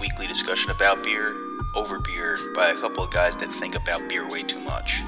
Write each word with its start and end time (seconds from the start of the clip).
Weekly 0.00 0.28
discussion 0.28 0.70
about 0.70 1.02
beer, 1.02 1.34
over 1.74 1.98
beer, 1.98 2.38
by 2.54 2.70
a 2.70 2.74
couple 2.74 3.02
of 3.02 3.10
guys 3.10 3.34
that 3.40 3.52
think 3.56 3.74
about 3.74 4.08
beer 4.08 4.28
way 4.28 4.44
too 4.44 4.60
much. 4.60 5.02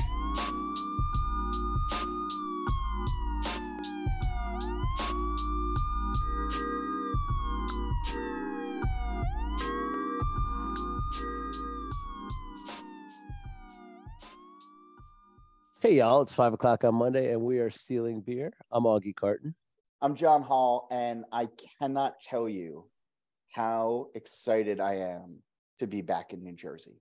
Hey 15.81 15.97
y'all, 15.97 16.21
it's 16.23 16.35
five 16.35 16.53
o'clock 16.53 16.83
on 16.83 16.97
Monday 16.97 17.33
and 17.33 17.41
we 17.41 17.59
are 17.61 17.71
stealing 17.71 18.21
beer. 18.21 18.53
I'm 18.73 18.85
Augie 18.85 19.15
Carton. 19.15 19.55
I'm 20.03 20.17
John 20.17 20.43
Holl, 20.43 20.89
and 20.91 21.25
I 21.31 21.49
cannot 21.79 22.21
tell 22.21 22.49
you 22.49 22.87
how 23.51 24.09
excited 24.15 24.81
I 24.81 24.95
am 24.95 25.39
to 25.79 25.87
be 25.87 26.03
back 26.03 26.33
in 26.33 26.43
New 26.43 26.55
Jersey. 26.55 27.01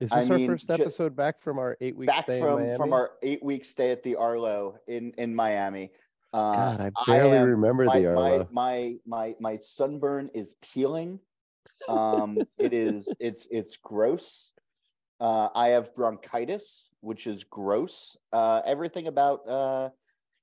Is 0.00 0.12
I 0.12 0.20
this 0.20 0.30
our 0.30 0.38
mean, 0.38 0.48
first 0.48 0.70
episode 0.70 1.14
back 1.14 1.40
from 1.40 1.58
our 1.58 1.76
eight 1.80 1.96
week 1.96 2.08
back 2.08 2.24
stay 2.24 2.40
from 2.40 2.76
from 2.76 2.92
our 2.92 3.12
eight 3.22 3.42
week 3.42 3.64
stay 3.64 3.90
at 3.90 4.02
the 4.02 4.16
Arlo 4.16 4.76
in 4.88 5.12
in 5.18 5.34
Miami. 5.34 5.92
Uh, 6.32 6.76
God, 6.76 6.80
I 6.80 6.90
barely 7.06 7.38
am- 7.38 7.48
remember 7.48 7.84
my, 7.84 8.00
the 8.00 8.06
Arlo. 8.08 8.48
My, 8.50 8.50
my 8.50 8.96
my 9.06 9.34
my 9.38 9.58
sunburn 9.58 10.30
is 10.34 10.56
peeling. 10.60 11.20
Um, 11.88 12.38
it 12.58 12.72
is 12.72 13.08
it's 13.20 13.46
it's 13.50 13.76
gross. 13.76 14.50
Uh, 15.20 15.48
I 15.54 15.68
have 15.68 15.94
bronchitis, 15.94 16.88
which 17.00 17.28
is 17.28 17.44
gross. 17.44 18.16
Uh, 18.32 18.62
everything 18.66 19.06
about 19.06 19.48
uh, 19.48 19.90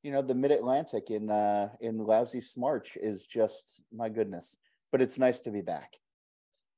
you 0.03 0.11
know 0.11 0.21
the 0.21 0.35
Mid 0.35 0.51
Atlantic 0.51 1.11
in 1.11 1.29
uh, 1.29 1.69
in 1.79 1.97
lousy 1.97 2.41
smarch 2.41 2.97
is 2.97 3.25
just 3.25 3.81
my 3.93 4.09
goodness. 4.09 4.57
But 4.91 5.01
it's 5.01 5.17
nice 5.17 5.39
to 5.41 5.51
be 5.51 5.61
back. 5.61 5.93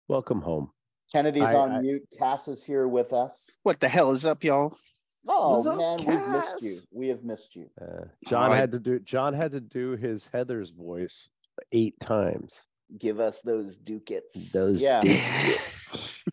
Welcome 0.07 0.41
home. 0.41 0.71
Kennedy's 1.11 1.53
I- 1.53 1.57
on 1.57 1.71
I- 1.71 1.81
mute. 1.81 2.03
Casse 2.17 2.47
is 2.47 2.63
here 2.63 2.87
with 2.87 3.13
us. 3.13 3.49
What 3.63 3.79
the 3.79 3.87
hell 3.87 4.11
is 4.11 4.25
up, 4.25 4.43
y'all? 4.43 4.77
Oh 5.27 5.55
What's 5.55 5.67
up, 5.67 5.77
man, 5.77 5.97
we've 6.05 6.27
missed 6.27 6.61
you. 6.61 6.79
We 6.91 7.07
have 7.07 7.23
missed 7.23 7.55
you. 7.55 7.69
Uh, 7.81 8.05
John 8.27 8.51
I- 8.51 8.57
had 8.57 8.71
to 8.73 8.79
do 8.79 8.99
John 8.99 9.33
had 9.33 9.51
to 9.53 9.61
do 9.61 9.91
his 9.91 10.29
Heather's 10.33 10.71
voice 10.71 11.29
eight 11.71 11.99
times. 11.99 12.65
Give 12.97 13.19
us 13.19 13.41
those 13.41 13.77
ducats. 13.77 14.51
Those 14.51 14.81
yeah. 14.81 15.01
ducats. 15.01 15.61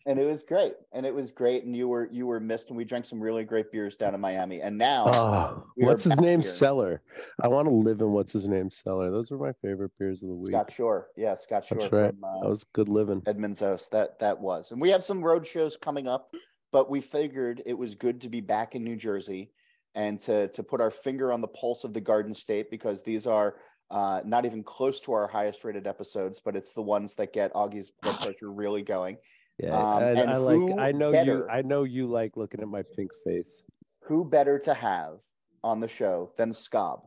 And 0.07 0.19
it 0.19 0.25
was 0.27 0.43
great 0.43 0.75
and 0.93 1.05
it 1.05 1.15
was 1.15 1.31
great 1.31 1.65
and 1.65 1.77
you 1.77 1.87
were 1.89 2.09
you 2.11 2.27
were 2.27 2.41
missed 2.41 2.69
and 2.69 2.77
we 2.77 2.85
drank 2.85 3.05
some 3.05 3.21
really 3.21 3.45
great 3.45 3.71
beers 3.71 3.97
down 3.97 4.15
in 4.15 4.21
miami 4.21 4.61
and 4.63 4.77
now 4.79 5.05
Oh, 5.09 5.65
what's 5.77 6.05
his 6.05 6.19
name? 6.21 6.41
here. 6.41 6.51
Cellar. 6.51 7.03
I 7.43 7.49
want 7.49 7.69
to 7.69 7.75
live 7.75 8.01
in 8.01 8.11
what's 8.13 8.33
his 8.33 8.49
name? 8.49 8.71
Cellar. 8.71 9.11
Those 9.11 9.31
were 9.31 9.39
my 9.39 9.53
favorite 9.63 9.93
beers 9.99 10.23
of 10.23 10.29
the 10.31 10.35
week. 10.35 10.47
scott 10.47 10.73
Shor 10.73 11.09
yeah 11.17 11.35
scott 11.35 11.65
Shor 11.67 11.79
That's 11.79 11.93
right. 11.93 12.11
from 12.15 12.25
uh, 12.25 12.41
That 12.43 12.49
was 12.49 12.65
good 12.73 12.89
living. 12.89 13.23
Edmund's 13.27 13.63
Oast. 13.63 13.91
that 13.93 14.19
that 14.21 14.41
was 14.41 14.73
and 14.73 14.81
we 14.81 14.91
have 14.91 15.05
some 15.05 15.23
road 15.23 15.47
shows 15.47 15.77
coming 15.77 16.09
up 16.09 16.33
but 16.73 16.89
we 16.91 17.01
figured 17.01 17.63
it 17.67 17.75
was 17.77 17.95
good 17.95 18.21
to 18.23 18.29
be 18.29 18.41
back 18.41 18.75
in 18.75 18.83
new 18.85 18.97
jersey 18.97 19.53
and 19.95 20.19
to 20.21 20.49
to 20.49 20.63
put 20.63 20.81
our 20.81 20.91
finger 20.91 21.33
on 21.33 21.41
the 21.41 21.49
pulse 21.49 21.85
of 21.85 21.93
the 21.93 22.01
garden 22.01 22.33
state 22.33 22.71
because 22.71 23.03
these 23.03 23.27
are 23.27 23.57
uh, 23.91 24.21
not 24.25 24.47
even 24.47 24.63
close 24.63 25.01
to 25.01 25.13
our 25.13 25.27
highest 25.27 25.65
rated 25.65 25.85
episodes, 25.85 26.41
but 26.45 26.55
it's 26.55 26.75
the 26.75 26.81
ones 26.83 27.17
that 27.17 27.33
get 27.33 27.53
Augie's 27.55 27.91
blood 28.01 28.21
pressure 28.21 28.49
really 28.53 28.83
going. 28.83 29.17
Yeah, 29.63 29.77
Um, 29.77 30.03
and, 30.03 30.19
and 30.19 30.31
I 30.31 30.37
like. 30.37 30.79
I 30.79 30.93
know 30.93 31.13
you. 31.13 31.47
I 31.49 31.63
know 31.63 31.85
you 31.85 32.07
like 32.07 32.37
looking 32.37 32.61
at 32.61 32.69
my 32.69 32.83
pink 32.97 33.11
face. 33.25 33.65
Who 34.05 34.25
better 34.25 34.59
to 34.61 34.73
have 34.75 35.21
on 35.63 35.81
the 35.81 35.89
show 35.89 36.33
than 36.39 36.53
Scob? 36.53 37.01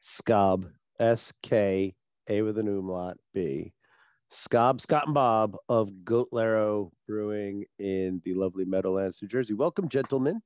Scob, 0.00 0.66
S 0.98 1.32
K 1.42 1.94
A 2.28 2.42
with 2.42 2.56
an 2.58 2.68
umlaut 2.68 3.18
B. 3.34 3.72
Scob, 4.30 4.80
Scott 4.80 5.06
and 5.06 5.14
Bob 5.14 5.56
of 5.68 5.90
Bolero 6.04 6.92
Brewing 7.06 7.64
in 7.78 8.22
the 8.24 8.32
lovely 8.34 8.64
Meadowlands, 8.64 9.18
New 9.20 9.28
Jersey. 9.28 9.54
Welcome, 9.54 9.88
gentlemen. 9.88 10.40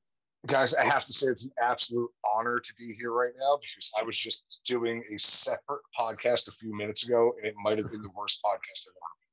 guys, 0.46 0.74
I 0.74 0.84
have 0.84 1.04
to 1.04 1.12
say 1.12 1.28
it's 1.28 1.44
an 1.44 1.52
absolute 1.62 2.10
honor 2.34 2.58
to 2.60 2.74
be 2.78 2.94
here 2.98 3.12
right 3.12 3.32
now 3.38 3.58
because 3.60 3.92
I 3.98 4.02
was 4.02 4.18
just 4.18 4.44
doing 4.66 5.04
a 5.14 5.18
separate 5.18 5.82
podcast 5.98 6.48
a 6.48 6.52
few 6.52 6.74
minutes 6.76 7.04
ago, 7.04 7.34
and 7.36 7.46
it 7.46 7.54
might 7.62 7.78
have 7.78 7.90
been 7.90 8.02
the 8.02 8.10
worst 8.16 8.40
podcast 8.44 8.88
I've 8.88 8.96
ever. 8.96 9.23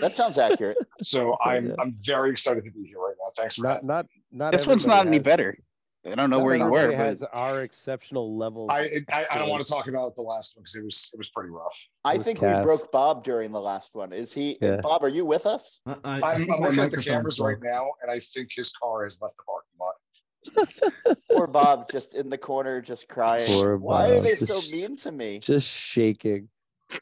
That 0.00 0.14
sounds 0.14 0.38
accurate. 0.38 0.76
So 1.04 1.36
I'm 1.44 1.66
good. 1.66 1.76
I'm 1.80 1.92
very 2.06 2.30
excited 2.30 2.64
to 2.64 2.70
be 2.70 2.86
here 2.86 2.98
right 2.98 3.14
now. 3.18 3.32
Thanks 3.36 3.56
for 3.56 3.62
Not, 3.62 3.72
having 3.74 3.86
not, 3.88 4.06
not. 4.30 4.52
This 4.52 4.68
one's 4.68 4.86
not 4.86 5.00
everybody 5.06 5.16
any 5.16 5.18
better. 5.18 5.58
I 6.06 6.14
don't 6.14 6.30
know 6.30 6.38
where 6.38 6.54
you 6.54 6.62
were, 6.64 6.78
everybody 6.78 6.96
but 6.96 7.04
has 7.06 7.22
our 7.32 7.62
exceptional 7.62 8.36
level. 8.38 8.68
I, 8.70 9.02
I 9.10 9.24
I 9.32 9.38
don't 9.38 9.48
want 9.48 9.64
to 9.64 9.68
talk 9.68 9.88
about 9.88 10.14
the 10.14 10.22
last 10.22 10.56
one 10.56 10.62
because 10.62 10.76
it 10.76 10.84
was 10.84 11.10
it 11.12 11.18
was 11.18 11.28
pretty 11.30 11.50
rough. 11.50 11.76
I 12.04 12.18
think 12.18 12.38
Casse? 12.38 12.58
we 12.58 12.62
broke 12.62 12.92
Bob 12.92 13.24
during 13.24 13.50
the 13.50 13.60
last 13.60 13.96
one. 13.96 14.12
Is 14.12 14.32
he 14.32 14.58
Yeah. 14.62 14.76
Bob, 14.80 15.02
are 15.02 15.08
you 15.08 15.24
with 15.24 15.44
us? 15.44 15.80
I, 15.86 15.96
I, 16.04 16.20
I 16.20 16.32
I'm, 16.34 16.50
I'm 16.52 16.60
looking 16.60 16.78
at 16.78 16.90
the 16.92 17.02
cameras 17.02 17.40
right 17.40 17.58
now, 17.60 17.90
and 18.02 18.10
I 18.12 18.20
think 18.20 18.50
his 18.54 18.70
car 18.80 19.02
has 19.02 19.20
left 19.20 19.34
the 19.36 19.42
parking 19.42 21.14
lot. 21.14 21.18
Poor 21.32 21.46
Bob 21.48 21.90
just 21.90 22.14
in 22.14 22.28
the 22.28 22.38
corner, 22.38 22.80
just 22.80 23.08
crying. 23.08 23.46
Poor 23.48 23.76
Why 23.76 24.10
are 24.10 24.14
Bob, 24.16 24.24
they 24.24 24.36
so 24.36 24.60
just- 24.60 24.72
mean 24.72 24.96
to 24.98 25.10
me? 25.10 25.40
just 25.40 25.68
shaking, 25.68 26.48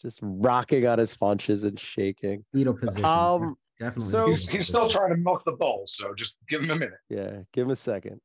just 0.03 0.19
rocking 0.23 0.87
on 0.87 0.99
his 0.99 1.15
haunches 1.15 1.65
and 1.65 1.79
shaking. 1.79 2.45
Fetal 2.53 2.75
position. 2.75 3.05
Um, 3.05 3.57
Definitely. 3.79 4.11
so- 4.11 4.27
He's 4.27 4.49
he's 4.49 4.69
still 4.69 4.89
trying 4.89 5.11
to 5.11 5.17
milk 5.17 5.43
the 5.45 5.53
bull, 5.53 5.83
so 5.87 6.13
just 6.15 6.37
give 6.49 6.63
him 6.63 6.71
a 6.71 6.77
minute. 6.77 6.99
Yeah, 7.09 7.41
give 7.53 7.65
him 7.67 7.71
a 7.71 7.77
second. 7.77 8.21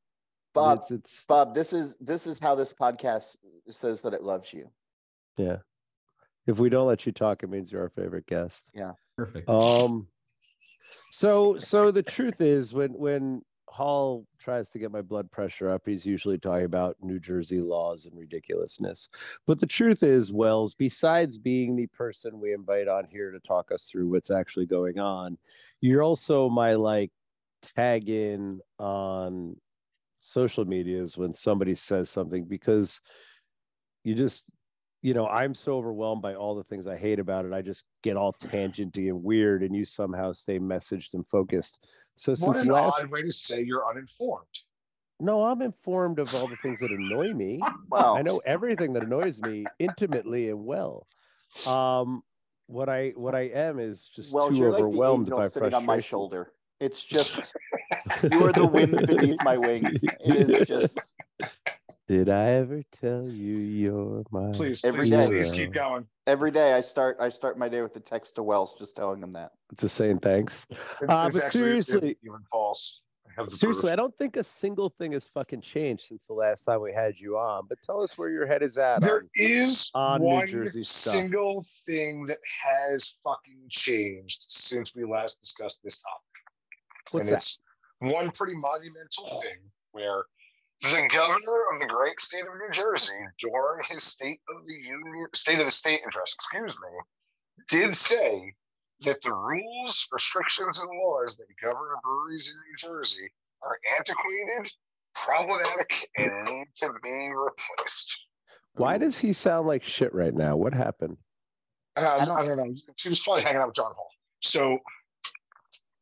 Bob, 0.53 0.79
it's, 0.79 0.91
it's 0.91 1.25
Bob, 1.27 1.53
this 1.53 1.73
is 1.73 1.97
this 1.99 2.27
is 2.27 2.39
how 2.39 2.55
this 2.55 2.71
podcast 2.73 3.37
says 3.69 4.01
that 4.03 4.13
it 4.13 4.23
loves 4.23 4.53
you. 4.53 4.69
yeah. 5.37 5.57
If 6.47 6.59
we 6.59 6.69
don't 6.69 6.87
let 6.87 7.05
you 7.07 7.11
talk, 7.11 7.41
it 7.41 7.49
means 7.49 7.71
you're 7.71 7.81
our 7.81 7.89
favorite 7.89 8.27
guest. 8.27 8.69
Yeah. 8.73 8.91
Perfect. 9.17 9.49
Um, 9.49 10.07
so 11.11 11.57
so 11.57 11.89
the 11.91 12.03
truth 12.03 12.39
is, 12.41 12.73
when 12.73 12.91
when 12.91 13.41
Holl 13.67 14.25
tries 14.39 14.69
to 14.69 14.79
get 14.79 14.91
my 14.91 15.01
blood 15.01 15.29
pressure 15.31 15.69
up, 15.69 15.83
he's 15.85 16.05
usually 16.05 16.37
talking 16.37 16.65
about 16.65 16.97
New 17.01 17.19
Jersey 17.19 17.59
laws 17.59 18.05
and 18.05 18.17
ridiculousness. 18.17 19.09
But 19.45 19.59
the 19.59 19.67
truth 19.67 20.03
is, 20.03 20.31
Wells, 20.31 20.73
besides 20.73 21.37
being 21.37 21.75
the 21.75 21.87
person 21.87 22.39
we 22.39 22.53
invite 22.53 22.87
on 22.87 23.05
here 23.09 23.31
to 23.31 23.39
talk 23.39 23.71
us 23.71 23.89
through 23.89 24.09
what's 24.09 24.31
actually 24.31 24.65
going 24.65 24.99
on, 24.99 25.37
you're 25.81 26.03
also 26.03 26.49
my 26.49 26.73
like 26.75 27.11
tag 27.61 28.09
in 28.09 28.59
on 28.79 29.55
social 30.19 30.65
medias 30.65 31.17
when 31.17 31.33
somebody 31.33 31.75
says 31.75 32.09
something 32.09 32.45
because 32.45 33.01
you 34.03 34.15
just 34.15 34.43
you 35.05 35.13
know 35.13 35.27
i'm 35.27 35.53
so 35.53 35.77
overwhelmed 35.77 36.23
by 36.23 36.33
all 36.33 36.55
the 36.55 36.63
things 36.63 36.87
i 36.87 36.97
hate 36.97 37.19
about 37.19 37.45
it 37.45 37.53
i 37.53 37.61
just 37.61 37.85
get 38.01 38.17
all 38.17 38.33
tangenty 38.41 39.09
and 39.09 39.23
weird 39.23 39.61
and 39.61 39.75
you 39.75 39.85
somehow 39.85 40.33
stay 40.33 40.57
messaged 40.57 41.13
and 41.13 41.23
focused 41.27 41.87
so 42.15 42.31
What 42.31 42.39
since 42.39 42.61
an 42.61 42.69
last 42.69 43.03
odd 43.03 43.11
way 43.11 43.21
to 43.21 43.31
say 43.31 43.61
you're 43.61 43.87
uninformed. 43.87 44.47
no 45.19 45.43
i'm 45.45 45.61
informed 45.61 46.17
of 46.17 46.33
all 46.33 46.47
the 46.47 46.55
things 46.63 46.79
that 46.79 46.89
annoy 46.89 47.31
me 47.33 47.61
Well, 47.89 48.15
i 48.15 48.23
know 48.23 48.41
everything 48.47 48.93
that 48.93 49.03
annoys 49.03 49.39
me 49.39 49.65
intimately 49.77 50.49
and 50.49 50.65
well 50.65 51.05
um 51.67 52.23
what 52.65 52.89
i 52.89 53.13
what 53.15 53.35
i 53.35 53.41
am 53.41 53.77
is 53.77 54.09
just 54.15 54.33
well, 54.33 54.49
too 54.49 54.57
you're 54.57 54.71
like 54.71 54.79
the 54.79 54.85
overwhelmed 54.85 55.29
by 55.29 55.47
sitting 55.49 55.69
frustration 55.69 55.75
on 55.75 55.85
my 55.85 55.99
shoulder. 55.99 56.51
It's 56.79 57.05
just 57.05 57.53
you 58.31 58.43
are 58.43 58.51
the 58.51 58.65
wind 58.65 58.91
beneath 59.07 59.41
my 59.43 59.57
wings. 59.57 60.03
It 60.03 60.35
is 60.49 60.67
just 60.67 61.15
did 62.07 62.29
i 62.29 62.49
ever 62.51 62.81
tell 62.91 63.23
you 63.23 63.55
you're 63.57 64.23
my 64.31 64.51
Please, 64.51 64.83
Every 64.83 65.01
please, 65.05 65.09
day. 65.09 65.27
please 65.27 65.51
keep 65.51 65.73
going. 65.73 66.05
every 66.27 66.51
day 66.51 66.73
I 66.73 66.81
start 66.81 67.17
I 67.19 67.29
start 67.29 67.57
my 67.57 67.67
day 67.69 67.81
with 67.81 67.95
a 67.95 67.99
text 67.99 68.35
to 68.35 68.43
Wells 68.43 68.75
just 68.77 68.95
telling 68.95 69.21
him 69.21 69.31
that. 69.33 69.51
just 69.79 69.95
saying 69.95 70.19
thanks 70.19 70.65
It's, 70.69 70.79
Uh, 70.79 71.23
it's 71.27 71.35
but 71.35 71.45
actually- 71.45 71.49
seriously- 71.49 72.17
even 72.23 72.39
false. 72.51 73.01
I 73.37 73.45
Seriously, 73.49 73.81
proof. 73.81 73.91
I 73.91 73.95
don't 73.97 74.17
think 74.17 74.37
a 74.37 74.43
single 74.45 74.89
thing 74.97 75.11
has 75.11 75.27
fucking 75.27 75.59
changed 75.59 76.05
since 76.05 76.25
the 76.25 76.33
last 76.33 76.63
time 76.63 76.79
we 76.79 76.93
had 76.93 77.19
you 77.19 77.37
on. 77.37 77.65
But 77.67 77.81
tell 77.81 78.01
us 78.01 78.17
where 78.17 78.29
your 78.29 78.45
head 78.47 78.63
is 78.63 78.77
at. 78.77 79.01
There 79.01 79.17
on- 79.23 79.29
is 79.35 79.91
on 79.93 80.21
New 80.21 80.27
one 80.27 80.47
Jersey 80.47 80.85
stuff. 80.85 81.11
single 81.15 81.65
thing 81.85 82.25
that 82.27 82.37
has 82.63 83.15
fucking 83.25 83.59
changed 83.67 84.45
since 84.47 84.95
we 84.95 85.03
last 85.03 85.37
discussed 85.41 85.81
this 85.83 86.01
topic. 86.01 86.23
What's 87.11 87.27
and 87.27 87.33
that? 87.35 87.39
it's 87.39 87.57
one 87.99 88.31
pretty 88.31 88.55
monumental 88.55 89.25
thing 89.41 89.57
where 89.91 90.23
the 90.81 91.07
governor 91.11 91.63
of 91.73 91.79
the 91.79 91.87
great 91.87 92.19
state 92.19 92.41
of 92.41 92.53
New 92.59 92.71
Jersey, 92.71 93.13
during 93.39 93.83
his 93.87 94.03
State 94.03 94.39
of 94.49 94.65
the 94.65 94.73
Union, 94.73 95.27
State 95.33 95.59
of 95.59 95.65
the 95.65 95.71
State 95.71 96.01
address, 96.07 96.33
excuse 96.33 96.75
me, 96.75 96.89
did 97.69 97.95
say 97.95 98.53
that 99.01 99.21
the 99.21 99.31
rules, 99.31 100.07
restrictions, 100.11 100.79
and 100.79 100.89
laws 100.89 101.37
that 101.37 101.45
govern 101.61 101.95
breweries 102.03 102.51
in 102.51 102.55
New 102.57 102.75
Jersey 102.77 103.31
are 103.61 103.77
antiquated, 103.97 104.71
problematic, 105.13 106.09
and 106.17 106.45
need 106.45 106.67
to 106.77 106.89
be 107.03 107.29
replaced. 107.29 108.15
Why 108.75 108.97
does 108.97 109.17
he 109.17 109.33
sound 109.33 109.67
like 109.67 109.83
shit 109.83 110.13
right 110.13 110.33
now? 110.33 110.55
What 110.57 110.73
happened? 110.73 111.17
Um, 111.97 112.05
I, 112.05 112.25
don't, 112.25 112.57
know. 112.57 112.73
He 112.97 113.09
was 113.09 113.21
probably 113.21 113.43
hanging 113.43 113.61
out 113.61 113.67
with 113.67 113.75
John 113.75 113.93
Holl. 113.95 114.09
So 114.41 114.79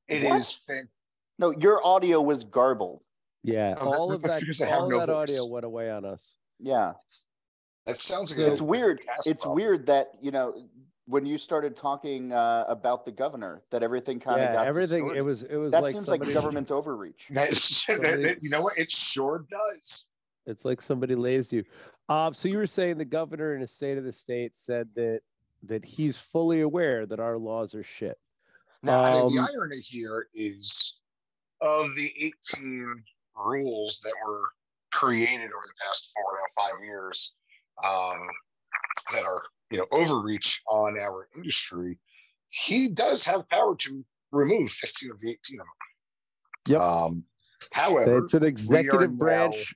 it 0.08 0.24
What? 0.24 0.40
is. 0.40 0.58
No, 1.38 1.52
your 1.52 1.86
audio 1.86 2.22
was 2.22 2.44
garbled. 2.44 3.04
Yeah, 3.44 3.74
that- 3.74 3.80
all 3.82 4.12
of 4.12 4.22
that, 4.24 4.40
because 4.40 4.60
have 4.60 4.82
all 4.84 4.90
no 4.90 5.00
that 5.00 5.10
audio 5.10 5.46
went 5.46 5.66
away 5.66 5.90
on 5.92 6.06
us. 6.06 6.36
Yeah. 6.60 6.94
That 7.86 8.02
sounds 8.02 8.32
like 8.32 8.38
So- 8.40 8.46
It's 8.52 8.62
weird. 8.62 9.02
It's 9.26 9.44
problem. 9.44 9.56
weird 9.56 9.86
that, 9.88 10.12
you 10.22 10.32
know, 10.32 10.70
when 11.06 11.26
you 11.26 11.38
started 11.38 11.76
talking 11.76 12.32
uh, 12.32 12.64
about 12.70 13.04
the 13.04 13.12
governor, 13.12 13.62
that 13.72 13.84
everything 13.84 14.22
kind 14.22 14.40
of 14.40 14.46
Yeah, 14.46 14.54
got 14.54 14.68
everything. 14.68 15.04
distorted. 15.04 15.20
It 15.20 15.22
was. 15.24 15.44
It 15.44 15.56
was 15.58 15.72
that 15.74 15.84
like 15.84 15.92
seems 15.92 16.06
somebody, 16.06 16.32
like 16.34 16.42
government 16.42 16.72
overreach. 16.72 17.28
That 17.32 17.50
is- 17.52 17.60
that- 17.88 17.96
Somebody- 17.98 18.24
that- 18.24 18.42
you 18.44 18.50
know 18.50 18.62
what? 18.62 18.78
It 18.78 18.90
sure 18.90 19.46
does. 19.50 20.06
It's 20.46 20.64
like 20.64 20.82
somebody 20.82 21.16
lazed 21.16 21.52
you. 21.52 21.64
Um, 22.10 22.34
so 22.34 22.48
you 22.48 22.58
were 22.58 22.68
saying 22.68 22.98
the 22.98 23.06
governor 23.06 23.56
in 23.56 23.62
a 23.64 23.68
state 23.68 23.98
of 23.98 24.04
the 24.06 24.14
state 24.14 24.56
said 24.56 24.88
that 24.96 25.22
that 25.64 25.84
he's 25.86 26.18
fully 26.18 26.62
aware 26.62 27.06
that 27.06 27.20
our 27.22 27.38
laws 27.38 27.74
are 27.76 27.84
shit. 27.84 28.18
Now, 28.82 29.02
I 29.02 29.14
mean, 29.24 29.36
the 29.36 29.42
Um, 29.42 29.48
irony 29.54 29.80
here 29.80 30.28
is 30.34 30.96
of 31.62 31.96
the 31.96 32.14
18 32.20 33.02
rules 33.36 34.00
that 34.04 34.14
were 34.26 34.50
created 34.92 35.46
over 35.46 35.66
the 35.66 35.86
past 35.86 36.12
four 36.14 36.40
or 36.40 36.48
five 36.56 36.84
years 36.86 37.34
um, 37.84 38.28
that 39.12 39.26
are, 39.26 39.44
you 39.72 39.78
know, 39.80 39.88
overreach 39.92 40.62
on 40.70 40.98
our 41.00 41.28
industry, 41.36 41.98
he 42.50 42.88
does 42.88 43.24
have 43.24 43.48
power 43.50 43.76
to 43.76 44.06
remove 44.32 44.70
15 44.70 45.12
of 45.12 45.20
the 45.20 45.32
18 45.32 45.60
of 45.60 45.66
them. 45.66 45.68
Yep. 46.68 46.82
Um, 46.82 47.24
however, 47.72 48.20
It's 48.20 48.34
an 48.34 48.44
executive 48.44 49.12
now- 49.12 49.18
branch 49.18 49.74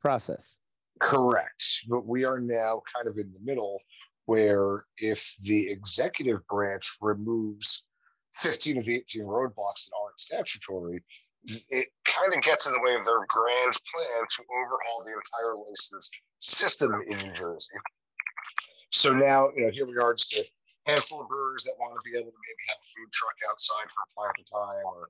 process. 0.00 0.58
Correct. 1.00 1.62
But 1.88 2.06
we 2.06 2.24
are 2.24 2.40
now 2.40 2.82
kind 2.94 3.08
of 3.08 3.18
in 3.18 3.32
the 3.32 3.40
middle 3.40 3.80
where 4.26 4.84
if 4.98 5.24
the 5.42 5.70
executive 5.70 6.46
branch 6.48 6.96
removes 7.00 7.84
15 8.34 8.78
of 8.78 8.84
the 8.84 8.96
18 8.96 9.22
roadblocks 9.22 9.86
that 9.86 9.92
aren't 10.02 10.18
statutory, 10.20 11.02
it 11.70 11.88
kind 12.04 12.34
of 12.34 12.42
gets 12.42 12.66
in 12.66 12.72
the 12.72 12.80
way 12.80 12.94
of 12.94 13.04
their 13.04 13.24
grand 13.28 13.72
plan 13.72 14.20
to 14.36 14.40
overhaul 14.52 15.04
the 15.04 15.12
entire 15.12 15.56
license 15.56 16.10
system 16.40 16.92
in 17.08 17.18
New 17.18 17.32
Jersey. 17.32 17.76
So 18.90 19.12
now, 19.12 19.50
you 19.54 19.66
know, 19.66 19.70
here 19.70 19.86
we 19.86 19.96
are, 19.96 20.14
just 20.14 20.32
a 20.34 20.44
handful 20.88 21.20
of 21.20 21.28
brewers 21.28 21.64
that 21.64 21.76
want 21.78 21.92
to 21.92 22.04
be 22.04 22.16
able 22.16 22.32
to 22.32 22.40
maybe 22.40 22.62
have 22.72 22.80
a 22.80 22.88
food 22.88 23.12
truck 23.12 23.36
outside 23.50 23.88
for 23.92 24.00
a 24.24 24.32
to 24.32 24.44
time, 24.48 24.84
or 24.88 25.08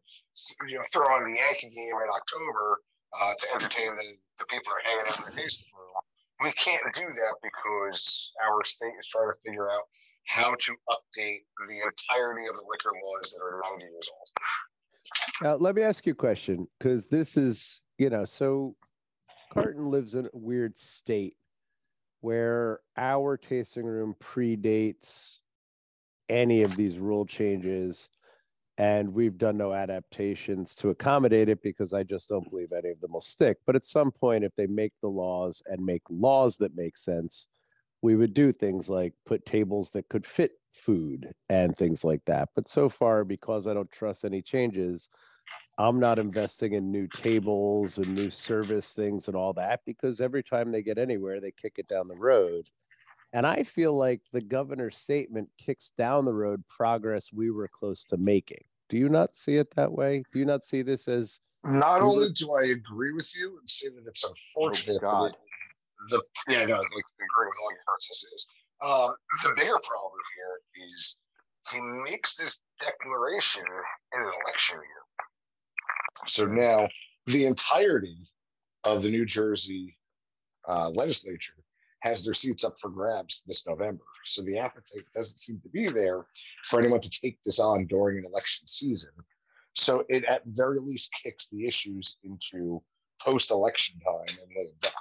you 0.67 0.79
know, 0.79 0.85
throw 0.90 1.06
on 1.06 1.31
the 1.31 1.38
Yankee 1.38 1.70
game 1.70 1.94
in 1.94 2.11
October 2.11 2.82
uh, 3.14 3.32
to 3.38 3.46
entertain 3.55 3.94
the, 3.94 4.08
the 4.38 4.46
people 4.50 4.75
that 4.75 4.82
are 4.82 4.87
hanging 4.87 5.06
out 5.06 5.19
in 5.23 5.25
the 5.31 5.37
tasting 5.41 5.70
room. 5.75 5.94
We 6.43 6.52
can't 6.55 6.82
do 6.94 7.06
that 7.06 7.34
because 7.43 8.32
our 8.43 8.64
state 8.64 8.94
is 8.99 9.06
trying 9.06 9.31
to 9.31 9.38
figure 9.43 9.70
out 9.70 9.87
how 10.26 10.55
to 10.55 10.73
update 10.91 11.49
the 11.67 11.79
entirety 11.82 12.46
of 12.46 12.55
the 12.55 12.67
liquor 12.69 12.93
laws 12.94 13.32
that 13.32 13.43
are 13.43 13.62
90 13.75 13.84
years 13.87 14.11
old. 14.12 14.29
Now, 15.43 15.56
let 15.56 15.75
me 15.75 15.82
ask 15.82 16.06
you 16.06 16.12
a 16.12 16.16
question 16.16 16.66
because 16.78 17.06
this 17.06 17.37
is, 17.37 17.82
you 17.99 18.10
know, 18.10 18.25
so 18.25 18.75
Carton 19.52 19.90
lives 19.90 20.14
in 20.14 20.26
a 20.26 20.31
weird 20.32 20.78
state 20.78 21.37
where 22.20 22.81
our 22.96 23.37
tasting 23.37 23.84
room 23.84 24.14
predates 24.20 25.38
any 26.28 26.62
of 26.62 26.76
these 26.76 26.99
rule 26.99 27.25
changes. 27.25 28.10
And 28.76 29.12
we've 29.12 29.38
done 29.38 29.56
no 29.56 29.72
adaptations 29.72 30.76
to 30.76 30.90
accommodate 30.90 31.49
it 31.49 31.60
because 31.62 31.93
I 31.93 32.05
just 32.05 32.28
don't 32.28 32.49
believe 32.49 32.72
any 32.72 32.90
of 32.90 33.00
them 33.00 33.12
will 33.12 33.20
stick. 33.20 33.56
But 33.66 33.75
at 33.75 33.84
some 33.84 34.12
point, 34.12 34.44
if 34.44 34.55
they 34.56 34.69
make 34.69 34.93
the 35.02 35.08
laws 35.08 35.60
and 35.66 35.84
make 35.84 36.02
laws 36.08 36.56
that 36.58 36.76
make 36.76 36.96
sense, 36.96 37.49
we 38.02 38.14
would 38.14 38.34
do 38.34 38.52
things 38.52 38.88
like 38.88 39.14
put 39.26 39.44
tables 39.44 39.90
that 39.90 40.08
could 40.08 40.25
fit 40.25 40.52
food 40.78 41.32
and 41.48 41.76
things 41.76 42.04
like 42.04 42.25
that. 42.26 42.50
But 42.54 42.69
so 42.69 42.88
far, 42.88 43.25
because 43.25 43.66
I 43.66 43.75
don't 43.75 43.90
trust 43.90 44.25
any 44.25 44.40
changes, 44.40 45.08
I'm 45.78 46.00
not 46.00 46.19
investing 46.19 46.72
in 46.72 46.90
new 46.90 47.06
tables 47.06 47.98
and 47.98 48.14
new 48.14 48.30
service 48.30 48.92
things 48.94 49.28
and 49.28 49.36
all 49.36 49.52
that 49.54 49.80
because 49.86 50.20
every 50.20 50.42
time 50.42 50.72
they 50.72 50.82
get 50.82 50.98
anywhere, 50.98 51.40
they 51.40 51.52
kick 51.52 51.75
it 51.76 51.86
down 51.86 52.08
the 52.08 52.16
road. 52.16 52.66
And 53.32 53.46
I 53.46 53.62
feel 53.62 53.96
like 53.96 54.22
the 54.32 54.40
governor's 54.40 54.96
statement 54.96 55.50
kicks 55.58 55.92
down 55.96 56.25
the 56.25 56.32
road 56.32 56.64
progress 56.66 57.32
we 57.32 57.50
were 57.50 57.69
close 57.69 58.02
to 58.04 58.16
making. 58.16 58.64
Do 58.88 58.96
you 58.96 59.08
not 59.08 59.36
see 59.36 59.56
it 59.56 59.74
that 59.76 59.92
way? 59.92 60.24
Do 60.32 60.38
you 60.38 60.46
not 60.46 60.64
see 60.64 60.82
this 60.82 61.06
as 61.08 61.40
Not 61.62 62.00
only 62.00 62.31
do 62.32 62.52
I 62.52 62.64
agree 62.64 63.12
with 63.12 63.31
you 63.36 63.58
and 63.60 63.69
say 63.69 63.88
that 63.88 64.06
it's 64.06 64.24
oh, 64.24 64.31
unfortunate, 64.31 65.00
but 65.00 65.10
God. 65.12 65.36
the 66.10 66.22
yeah, 66.48 66.64
no, 66.64 66.76
like 66.76 66.82
agree 66.82 67.46
with 67.46 67.58
all 67.62 67.70
your 67.70 67.84
hearts 67.86 68.08
as 68.10 68.24
is. 68.34 68.46
Um, 68.84 69.14
the 69.42 69.50
bigger 69.56 69.78
problem 69.82 70.20
here 70.36 70.86
is 70.86 71.16
he 71.70 71.80
makes 71.80 72.36
this 72.36 72.60
declaration 72.80 73.64
in 74.14 74.20
an 74.20 74.30
election 74.44 74.76
year. 74.76 75.26
So 76.26 76.46
now 76.46 76.88
the 77.26 77.46
entirety 77.46 78.28
of 78.84 79.02
the 79.02 79.10
New 79.10 79.25
Jersey 79.25 79.96
uh, 80.69 80.90
legislature 80.90 81.54
has 82.00 82.25
their 82.25 82.34
seats 82.34 82.64
up 82.64 82.76
for 82.80 82.90
grabs 82.90 83.42
this 83.46 83.66
November. 83.66 84.04
So 84.25 84.42
the 84.42 84.58
appetite 84.58 85.04
doesn't 85.14 85.38
seem 85.38 85.60
to 85.62 85.69
be 85.69 85.88
there 85.88 86.26
for 86.64 86.78
anyone 86.78 87.00
to 87.00 87.10
take 87.10 87.38
this 87.44 87.58
on 87.58 87.86
during 87.86 88.19
an 88.19 88.24
election 88.24 88.69
season. 88.69 89.10
So 89.74 90.04
it 90.08 90.24
at 90.24 90.42
very 90.46 90.78
least 90.81 91.10
kicks 91.22 91.48
the 91.50 91.66
issues 91.66 92.16
into 92.22 92.82
post-election 93.20 94.00
time 94.00 94.28
and 94.28 94.50
let 94.56 94.66
it 94.66 94.81
duck. 94.81 94.94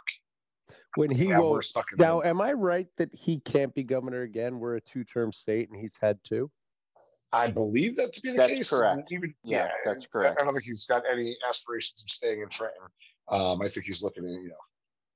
When 0.97 1.09
he 1.11 1.27
Yeah, 1.27 1.39
we're 1.39 1.45
won't 1.51 1.65
stuck 1.65 1.85
in 1.93 1.97
now 1.99 2.19
the- 2.21 2.27
am 2.27 2.41
I 2.41 2.53
right 2.53 2.87
that 2.97 3.13
he 3.13 3.39
can't 3.39 3.73
be 3.73 3.83
governor 3.83 4.23
again? 4.23 4.59
We're 4.59 4.75
a 4.77 4.81
two-term 4.81 5.31
state 5.31 5.69
and 5.69 5.79
he's 5.79 5.97
had 6.01 6.21
two. 6.23 6.51
I 7.31 7.51
believe 7.51 7.95
that 7.97 8.13
to 8.13 8.21
be 8.21 8.31
the 8.31 8.37
That's 8.37 8.53
case. 8.53 8.69
correct. 8.69 9.11
Even, 9.11 9.33
Yeah, 9.43 9.69
that's 9.85 10.05
correct. 10.07 10.39
I 10.41 10.45
don't 10.45 10.53
think 10.53 10.63
he's 10.65 10.85
got 10.85 11.03
any 11.11 11.37
aspirations 11.47 12.01
of 12.01 12.09
staying 12.09 12.41
in 12.41 12.49
Trenton. 12.49 12.81
Um, 13.29 13.61
I 13.61 13.67
think 13.69 13.85
he's 13.85 14.01
looking 14.01 14.23
at 14.25 14.31
you 14.31 14.49
know 14.49 14.55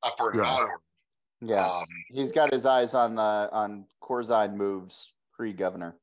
upward 0.04 0.36
and 0.36 0.44
Yeah. 0.44 0.52
onward. 0.54 0.82
Yeah. 1.44 1.68
Um, 1.72 1.86
He's 2.10 2.32
got 2.32 2.52
his 2.52 2.66
eyes 2.66 2.94
on 2.94 3.18
uh, 3.18 3.50
on 3.52 3.88
Corzine 4.04 4.56
moves 4.56 5.14
pre-governor, 5.34 5.98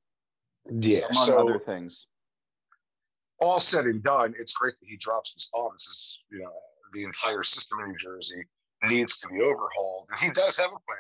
yeah. 0.71 1.07
among 1.11 1.27
So 1.27 1.39
other 1.39 1.59
things. 1.59 2.07
all 3.41 3.61
said 3.61 3.85
and 3.85 4.03
done, 4.03 4.35
it's 4.39 4.53
great 4.53 4.75
that 4.81 4.87
he 4.89 4.97
drops 4.97 5.35
this 5.35 5.49
bomb. 5.53 5.71
This 5.75 5.87
is 5.87 6.25
you 6.31 6.41
know 6.41 6.53
the 6.95 7.05
entire 7.05 7.43
system 7.45 7.79
in 7.81 7.91
New 7.91 7.99
Jersey 7.99 8.43
needs 8.85 9.19
to 9.19 9.29
be 9.29 9.41
overhauled, 9.41 10.09
and 10.11 10.21
he 10.21 10.31
does 10.31 10.57
have 10.57 10.67
a 10.71 10.79
plan, 10.87 10.99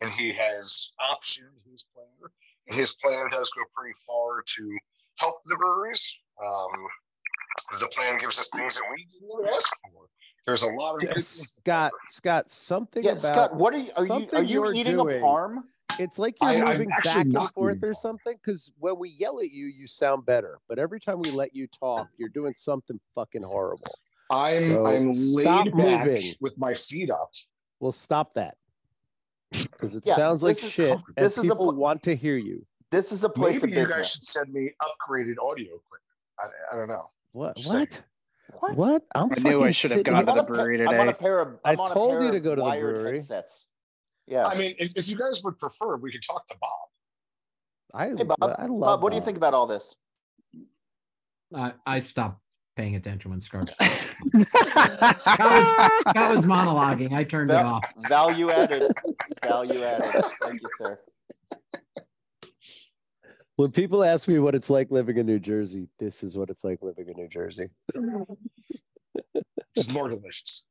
and 0.00 0.10
he 0.10 0.32
has 0.32 0.90
optioned 1.00 1.54
his 1.70 1.84
plan, 1.94 2.30
and 2.68 2.76
his 2.78 2.94
plan 2.96 3.30
does 3.30 3.50
go 3.50 3.62
pretty 3.76 3.94
far 4.06 4.42
to 4.56 4.78
help 5.16 5.36
the 5.46 5.56
breweries. 5.56 6.04
Um, 6.44 7.78
the 7.80 7.86
plan 7.88 8.18
gives 8.18 8.38
us 8.38 8.48
things 8.54 8.74
that 8.74 8.82
we 8.90 9.06
didn't 9.12 9.54
ask 9.54 9.68
for. 9.92 10.06
There's 10.44 10.62
a 10.62 10.66
lot 10.66 10.94
of 10.96 11.00
good 11.02 11.14
things 11.14 11.30
to 11.38 11.46
Scott, 11.60 11.92
Scott, 12.08 12.50
something 12.50 13.04
Yeah, 13.04 13.12
about 13.12 13.20
Scott, 13.20 13.54
what 13.54 13.74
are 13.74 13.78
you? 13.78 13.90
Are 13.96 14.04
you 14.06 14.28
are 14.32 14.42
you 14.42 14.72
eating 14.72 14.96
doing- 14.96 15.22
a 15.22 15.24
parm? 15.24 15.64
It's 15.98 16.18
like 16.18 16.36
you're 16.40 16.50
I- 16.50 16.54
I'm 16.62 16.68
moving 16.68 16.90
actually 16.90 17.12
back 17.32 17.42
and 17.42 17.50
forth 17.52 17.82
or 17.84 17.92
something. 17.92 18.34
Because 18.42 18.72
when 18.78 18.98
we 18.98 19.10
yell 19.10 19.40
at 19.40 19.50
you, 19.50 19.66
you 19.66 19.86
sound 19.86 20.24
better. 20.24 20.58
But 20.66 20.78
every 20.78 20.98
time 20.98 21.20
we 21.20 21.30
let 21.30 21.54
you 21.54 21.66
talk, 21.68 22.08
you're 22.16 22.30
doing 22.30 22.54
something 22.54 22.98
fucking 23.14 23.42
horrible. 23.42 23.94
I'm 24.32 24.70
So 24.72 24.86
I'm 24.86 25.12
stop 25.12 25.66
laid 25.66 25.76
back 25.76 26.06
moving. 26.06 26.34
with 26.40 26.56
my 26.58 26.74
feet 26.74 27.10
up. 27.10 27.30
Well, 27.80 27.92
stop 27.92 28.34
that. 28.34 28.56
Because 29.50 29.94
it 29.94 30.04
Yeah, 30.06 30.16
sounds 30.16 30.42
like 30.42 30.56
this 30.56 30.64
is- 30.64 30.72
shit, 30.72 30.90
and 30.90 31.02
this 31.26 31.36
is 31.36 31.44
a 31.50 31.54
people 31.54 31.66
pl- 31.72 31.74
want 31.74 32.02
to 32.04 32.16
hear 32.16 32.36
you. 32.36 32.64
This 32.90 33.12
is 33.12 33.24
a 33.24 33.28
place 33.28 33.62
Maybe 33.62 33.76
of 33.80 33.88
you 33.88 33.94
guys 33.94 34.10
should 34.10 34.22
send 34.22 34.52
me 34.52 34.70
upgraded 34.82 35.34
audio 35.42 35.74
equipment. 35.76 36.02
I, 36.38 36.46
I 36.72 36.78
don't 36.78 36.88
know. 36.88 37.04
What? 37.32 37.56
Just 37.56 37.70
saying. 37.70 37.88
What? 38.60 38.76
What? 38.76 39.02
I'm 39.14 39.30
I 39.32 39.48
knew 39.48 39.62
I 39.64 39.70
should 39.70 39.90
have 39.92 40.00
sitting 40.00 40.12
gone 40.14 40.26
to 40.26 40.32
the 40.32 40.40
a 40.40 40.44
pa- 40.44 40.54
brewery 40.54 40.80
I'm 40.82 40.88
on 40.88 41.08
a 41.08 41.12
today. 41.12 41.18
pair 41.20 41.40
of. 41.40 41.58
I 41.64 41.72
I'm 41.72 41.80
on 41.80 41.90
a 41.90 41.94
told 41.94 42.10
pair 42.12 42.22
you 42.24 42.30
to 42.32 42.36
of 42.38 42.42
go 42.42 42.50
to 42.54 42.56
the 42.60 42.62
wired 42.62 42.94
brewery. 42.96 43.12
Headsets. 43.18 43.66
Yeah. 44.26 44.46
I 44.46 44.54
mean, 44.56 44.74
if, 44.78 44.92
if 44.96 45.08
you 45.08 45.16
guys 45.16 45.42
would 45.42 45.58
prefer, 45.58 45.96
we 45.96 46.12
could 46.12 46.22
talk 46.22 46.46
to 46.48 46.54
Bob. 46.60 46.70
I, 47.94 48.08
hey 48.08 48.24
Bob. 48.24 48.36
I 48.42 48.66
love 48.66 48.80
Bob, 48.80 49.02
what 49.02 49.10
do 49.10 49.16
you 49.16 49.22
think 49.22 49.36
about 49.36 49.52
all 49.54 49.66
this? 49.66 49.96
I, 51.54 51.72
I 51.86 52.00
stopped 52.00 52.41
paying 52.76 52.96
attention 52.96 53.30
when 53.30 53.40
Scar. 53.40 53.64
That 54.34 55.18
was, 55.24 56.14
that 56.14 56.30
was 56.30 56.46
monologuing. 56.46 57.12
I 57.12 57.24
turned 57.24 57.50
it 57.50 57.56
off. 57.56 57.84
value 58.08 58.50
added. 58.50 58.92
value 59.42 59.82
added. 59.82 60.24
Thank 60.42 60.62
you, 60.62 60.68
sir. 60.78 60.98
When 63.56 63.70
people 63.70 64.02
ask 64.02 64.28
me 64.28 64.38
what 64.38 64.54
it's 64.54 64.70
like 64.70 64.90
living 64.90 65.18
in 65.18 65.26
New 65.26 65.38
Jersey, 65.38 65.88
this 65.98 66.22
is 66.22 66.36
what 66.36 66.50
it's 66.50 66.64
like 66.64 66.78
living 66.82 67.08
in 67.08 67.16
New 67.16 67.28
Jersey. 67.28 67.68
It's 69.74 69.88
more 69.88 70.08
delicious. 70.08 70.64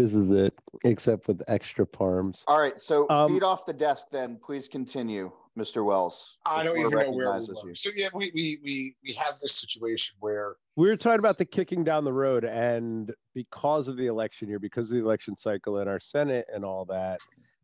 This 0.00 0.14
is 0.14 0.30
it, 0.30 0.54
except 0.84 1.28
with 1.28 1.42
extra 1.46 1.84
parms. 1.84 2.42
All 2.48 2.58
right, 2.58 2.80
so 2.80 3.06
Um, 3.10 3.34
feet 3.34 3.42
off 3.42 3.66
the 3.66 3.72
desk. 3.74 4.06
Then 4.10 4.38
please 4.42 4.66
continue, 4.66 5.30
Mr. 5.58 5.84
Wells. 5.84 6.38
I 6.46 6.64
don't 6.64 6.78
even 6.78 6.90
know 6.90 6.96
where 6.96 7.10
we 7.10 7.18
recognizes 7.18 7.62
were. 7.62 7.68
you. 7.68 7.74
So 7.74 7.90
yeah, 7.94 8.08
we 8.14 8.30
we 8.34 8.58
we 8.64 8.96
we 9.04 9.12
have 9.12 9.38
this 9.40 9.54
situation 9.54 10.16
where 10.20 10.56
We 10.76 10.88
were 10.88 10.96
talking 10.96 11.18
about 11.18 11.36
the 11.36 11.44
kicking 11.44 11.84
down 11.84 12.04
the 12.04 12.14
road, 12.14 12.46
and 12.46 13.12
because 13.34 13.88
of 13.88 13.98
the 13.98 14.06
election 14.06 14.48
year, 14.48 14.58
because 14.58 14.90
of 14.90 14.96
the 14.96 15.04
election 15.04 15.36
cycle 15.36 15.80
in 15.80 15.88
our 15.88 16.00
Senate 16.00 16.46
and 16.54 16.64
all 16.64 16.86
that, 16.86 17.20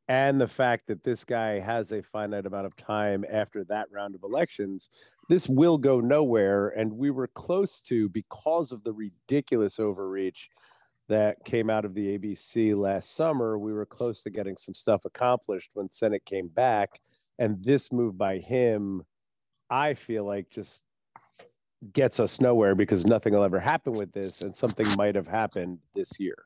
and 0.09 0.39
the 0.39 0.47
fact 0.47 0.87
that 0.89 1.03
this 1.05 1.25
guy 1.25 1.59
has 1.59 1.93
a 1.93 2.03
finite 2.03 2.45
amount 2.45 2.67
of 2.67 2.77
time 2.77 3.25
after 3.33 3.65
that 3.65 3.87
round 3.91 4.15
of 4.15 4.25
elections, 4.25 4.91
this 5.31 5.49
will 5.49 5.79
go 5.79 6.01
nowhere. 6.01 6.69
And 6.69 6.93
we 6.93 7.11
were 7.11 7.29
close 7.29 7.81
to, 7.83 8.11
because 8.11 8.73
of 8.73 8.85
the 8.85 8.93
ridiculous 8.93 9.79
overreach 9.79 10.51
that 11.09 11.45
came 11.45 11.71
out 11.71 11.85
of 11.85 11.95
the 11.95 12.19
ABC 12.19 12.77
last 12.77 13.15
summer, 13.15 13.59
we 13.59 13.73
were 13.73 13.87
close 13.87 14.23
to 14.23 14.31
getting 14.31 14.57
some 14.57 14.75
stuff 14.75 15.05
accomplished 15.05 15.71
when 15.75 15.91
Senate 15.91 16.25
came 16.25 16.49
back. 16.49 17.01
And 17.39 17.63
this 17.63 17.93
move 17.93 18.17
by 18.17 18.39
him, 18.39 19.03
I 19.71 19.95
feel 19.95 20.25
like 20.25 20.51
just 20.51 20.83
gets 21.93 22.19
us 22.21 22.41
nowhere 22.41 22.75
because 22.75 23.05
nothing 23.05 23.35
will 23.35 23.45
ever 23.45 23.61
happen 23.61 23.93
with 23.93 24.13
this, 24.13 24.41
and 24.41 24.57
something 24.57 24.87
might 24.97 25.15
have 25.15 25.27
happened 25.27 25.79
this 25.95 26.13
year. 26.19 26.37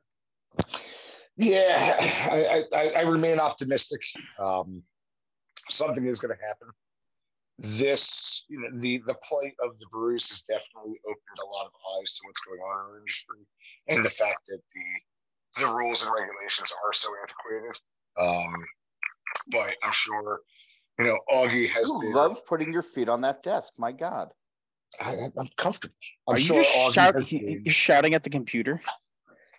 Yeah, 1.36 1.96
I, 2.30 2.64
I, 2.74 2.88
I 2.96 3.00
remain 3.02 3.38
optimistic. 3.38 4.00
Um, 4.38 4.82
something 5.68 6.04
is 6.06 6.20
going 6.20 6.36
to 6.36 6.44
happen. 6.44 6.68
This, 7.62 8.44
you 8.48 8.58
know, 8.60 8.68
the 8.80 9.02
the 9.06 9.14
plight 9.28 9.52
of 9.62 9.78
the 9.78 9.86
breweries 9.92 10.28
has 10.30 10.40
definitely 10.42 10.98
opened 11.04 11.38
a 11.42 11.46
lot 11.46 11.66
of 11.66 11.72
eyes 12.00 12.14
to 12.14 12.20
what's 12.26 12.40
going 12.40 12.58
on 12.60 12.80
in 12.86 12.90
our 12.92 12.98
industry, 12.98 13.36
and 13.88 14.02
the 14.02 14.08
fact 14.08 14.38
that 14.48 14.60
the 14.74 15.60
the 15.62 15.66
rules 15.74 16.02
and 16.02 16.10
regulations 16.10 16.72
are 16.84 16.92
so 16.94 17.08
antiquated. 17.20 17.78
Um, 18.18 18.64
but 19.52 19.74
I'm 19.82 19.92
sure, 19.92 20.40
you 20.98 21.04
know, 21.04 21.18
Augie 21.30 21.68
has 21.68 21.86
You 21.86 22.00
been. 22.00 22.12
love 22.12 22.46
putting 22.46 22.72
your 22.72 22.82
feet 22.82 23.10
on 23.10 23.20
that 23.22 23.42
desk. 23.42 23.74
My 23.78 23.92
God. 23.92 24.30
I, 24.98 25.16
I'm 25.38 25.48
comfortable. 25.58 25.94
I'm 26.28 26.34
Are 26.36 26.38
you 26.38 26.46
sure 26.46 26.62
just 26.62 26.74
Augie 26.76 26.92
shout, 26.94 27.14
has 27.18 27.28
he- 27.28 27.38
been- 27.40 27.62
you're 27.66 27.74
shouting 27.74 28.14
at 28.14 28.22
the 28.24 28.30
computer? 28.30 28.80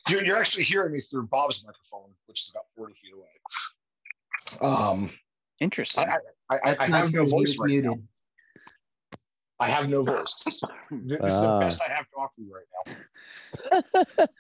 You're, 0.10 0.26
you're 0.26 0.38
actually 0.38 0.64
hearing 0.64 0.94
me 0.94 1.02
through 1.02 1.28
Bob's 1.28 1.64
microphone, 1.64 2.10
which 2.26 2.42
is 2.42 2.52
about 2.54 2.64
40 2.76 2.94
feet 2.96 3.14
away. 3.14 4.68
Um, 4.76 5.12
Interesting. 5.62 6.10
I, 6.10 6.18
I, 6.50 6.72
I, 6.72 6.76
I 6.80 6.86
have 6.88 7.14
no 7.14 7.22
true. 7.22 7.30
Voice 7.38 7.58
right 7.58 7.68
muted. 7.70 7.92
now. 7.92 7.98
I 9.60 9.70
have 9.70 9.88
no 9.90 10.04
voice. 10.04 10.34
This 10.44 10.60
this 10.90 11.20
is 11.20 11.20
the 11.20 11.48
Ah. 11.48 11.60
best 11.60 11.80
I 11.88 11.94
have 11.94 12.10
to 12.10 12.16
offer 12.18 12.42
you 12.42 12.52
right 12.52 12.66
now. 14.18 14.26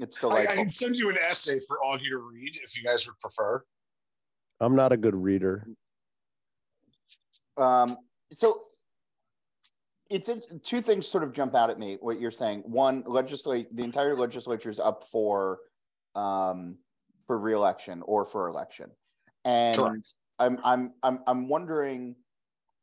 It's 0.00 0.22
I, 0.22 0.46
I 0.46 0.54
can 0.54 0.68
send 0.68 0.94
you 0.94 1.10
an 1.10 1.16
essay 1.18 1.58
for 1.66 1.82
all 1.82 1.98
you 2.00 2.10
to 2.10 2.18
read 2.18 2.56
if 2.62 2.76
you 2.76 2.84
guys 2.84 3.04
would 3.06 3.18
prefer. 3.18 3.62
I'm 4.60 4.76
not 4.76 4.92
a 4.92 4.96
good 4.96 5.14
reader. 5.16 5.66
Um, 7.56 7.98
so 8.32 8.62
it's 10.08 10.28
in, 10.28 10.40
two 10.62 10.80
things 10.80 11.06
sort 11.08 11.24
of 11.24 11.32
jump 11.32 11.56
out 11.56 11.68
at 11.68 11.80
me. 11.80 11.98
What 12.00 12.20
you're 12.20 12.30
saying, 12.30 12.62
one, 12.64 13.02
legislate 13.06 13.74
the 13.74 13.82
entire 13.82 14.16
legislature 14.16 14.70
is 14.70 14.78
up 14.78 15.02
for 15.10 15.58
um, 16.14 16.76
for 17.26 17.36
reelection 17.38 18.00
or 18.02 18.24
for 18.24 18.46
election, 18.48 18.90
and 19.44 19.76
Correct. 19.76 20.14
I'm 20.38 20.58
I'm 20.64 20.92
I'm 21.02 21.20
I'm 21.26 21.48
wondering 21.48 22.16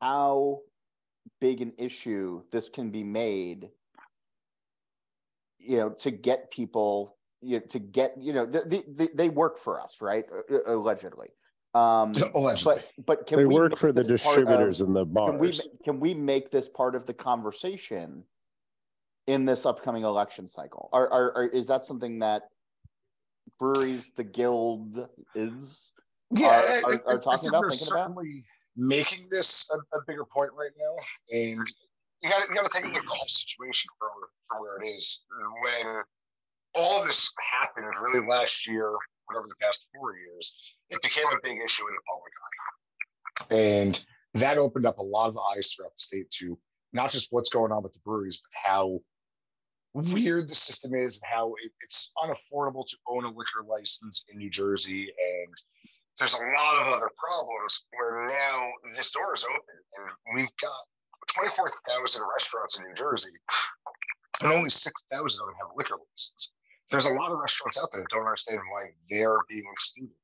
how 0.01 0.59
big 1.39 1.61
an 1.61 1.73
issue 1.77 2.43
this 2.51 2.69
can 2.69 2.91
be 2.91 3.03
made. 3.03 3.69
You 5.59 5.77
know, 5.77 5.89
to 5.99 6.11
get 6.11 6.51
people, 6.51 7.17
you 7.41 7.59
know, 7.59 7.65
to 7.69 7.79
get 7.79 8.15
you 8.19 8.33
know, 8.33 8.45
the, 8.45 8.61
the, 8.61 8.83
the, 8.87 9.09
they 9.15 9.29
work 9.29 9.57
for 9.57 9.81
us, 9.81 10.01
right? 10.01 10.25
Uh, 10.51 10.73
Allegedly. 10.75 11.29
Um, 11.73 12.13
Allegedly. 12.35 12.75
but 12.97 13.05
but 13.05 13.27
can 13.27 13.37
They 13.39 13.45
we 13.45 13.55
work 13.55 13.77
for 13.77 13.91
the 13.91 14.03
this 14.03 14.21
part 14.23 14.37
of- 14.39 14.43
distributors 14.45 14.81
and 14.81 14.95
the 14.95 15.05
bars 15.05 15.31
can 15.31 15.39
we 15.39 15.51
can 15.83 15.99
we 15.99 16.13
make 16.13 16.51
this 16.51 16.69
part 16.69 16.95
of 16.95 17.05
the 17.05 17.13
conversation 17.13 18.23
in 19.27 19.45
this 19.45 19.65
upcoming 19.65 20.03
election 20.03 20.47
cycle? 20.47 20.89
Are, 20.93 21.09
are, 21.09 21.37
are 21.37 21.47
is 21.47 21.67
that 21.67 21.81
something 21.83 22.19
that 22.19 22.43
breweries, 23.59 24.11
the 24.15 24.23
guild 24.23 25.07
is? 25.33 25.93
Yeah, 26.31 26.79
are- 26.83 26.91
are- 26.91 27.07
are 27.07 27.19
talking 27.19 27.49
about, 27.49 27.69
thinking 27.69 27.87
about? 27.91 28.17
making 28.75 29.27
this 29.29 29.67
a, 29.71 29.97
a 29.97 30.01
bigger 30.07 30.25
point 30.25 30.51
right 30.53 30.71
now, 30.77 31.37
and 31.37 31.67
you 32.21 32.29
got 32.29 32.47
you 32.49 32.55
got 32.55 32.69
to 32.69 32.77
take 32.77 32.85
a 32.85 32.87
look 32.87 32.97
at 32.97 33.03
the 33.03 33.09
whole 33.09 33.27
situation 33.27 33.89
for 33.99 34.09
for 34.49 34.61
where 34.61 34.81
it 34.81 34.87
is 34.87 35.19
when 35.61 36.01
all 36.73 37.03
this 37.05 37.29
happened. 37.39 37.87
Really, 38.01 38.27
last 38.27 38.67
year, 38.67 38.91
whatever 39.25 39.45
the 39.47 39.55
past 39.61 39.87
four 39.95 40.15
years, 40.17 40.53
it 40.89 41.01
became 41.01 41.25
a 41.27 41.37
big 41.43 41.59
issue 41.63 41.83
in 41.87 41.93
the 41.93 42.01
public 42.09 42.33
eye, 42.41 43.55
and 43.55 44.05
that 44.33 44.57
opened 44.57 44.85
up 44.85 44.97
a 44.97 45.03
lot 45.03 45.29
of 45.29 45.37
eyes 45.37 45.73
throughout 45.73 45.93
the 45.93 45.99
state 45.99 46.29
to 46.39 46.57
not 46.93 47.11
just 47.11 47.27
what's 47.31 47.49
going 47.49 47.71
on 47.71 47.83
with 47.83 47.93
the 47.93 47.99
breweries, 48.05 48.41
but 48.41 48.71
how 48.71 48.99
weird 49.93 50.49
the 50.49 50.55
system 50.55 50.93
is 50.93 51.15
and 51.15 51.23
how 51.25 51.53
it, 51.63 51.71
it's 51.81 52.11
unaffordable 52.21 52.85
to 52.85 52.97
own 53.07 53.23
a 53.23 53.29
liquor 53.29 53.63
license 53.67 54.25
in 54.29 54.37
New 54.37 54.49
Jersey. 54.49 55.03
And 55.03 55.53
there's 56.19 56.33
a 56.33 56.37
lot 56.37 56.81
of 56.81 56.93
other 56.93 57.09
problems 57.17 57.83
where 57.93 58.27
now 58.27 58.71
this 58.95 59.11
door 59.11 59.35
is 59.35 59.43
open 59.43 59.77
and 59.97 60.35
we've 60.35 60.55
got 60.61 60.71
24,000 61.33 62.21
restaurants 62.33 62.77
in 62.77 62.85
New 62.85 62.93
Jersey 62.93 63.35
and 64.41 64.51
only 64.51 64.69
6,000 64.69 65.11
of 65.11 65.47
them 65.47 65.55
have 65.59 65.75
liquor 65.75 65.95
licenses. 65.95 66.49
There's 66.91 67.05
a 67.05 67.13
lot 67.13 67.31
of 67.31 67.39
restaurants 67.39 67.77
out 67.77 67.89
there 67.91 68.01
that 68.01 68.09
don't 68.09 68.25
understand 68.25 68.59
why 68.71 68.91
they're 69.09 69.39
being 69.49 69.65
excluded. 69.73 70.15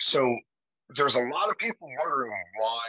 So 0.00 0.36
there's 0.96 1.16
a 1.16 1.24
lot 1.24 1.48
of 1.48 1.56
people 1.58 1.88
wondering 2.00 2.32
why 2.58 2.82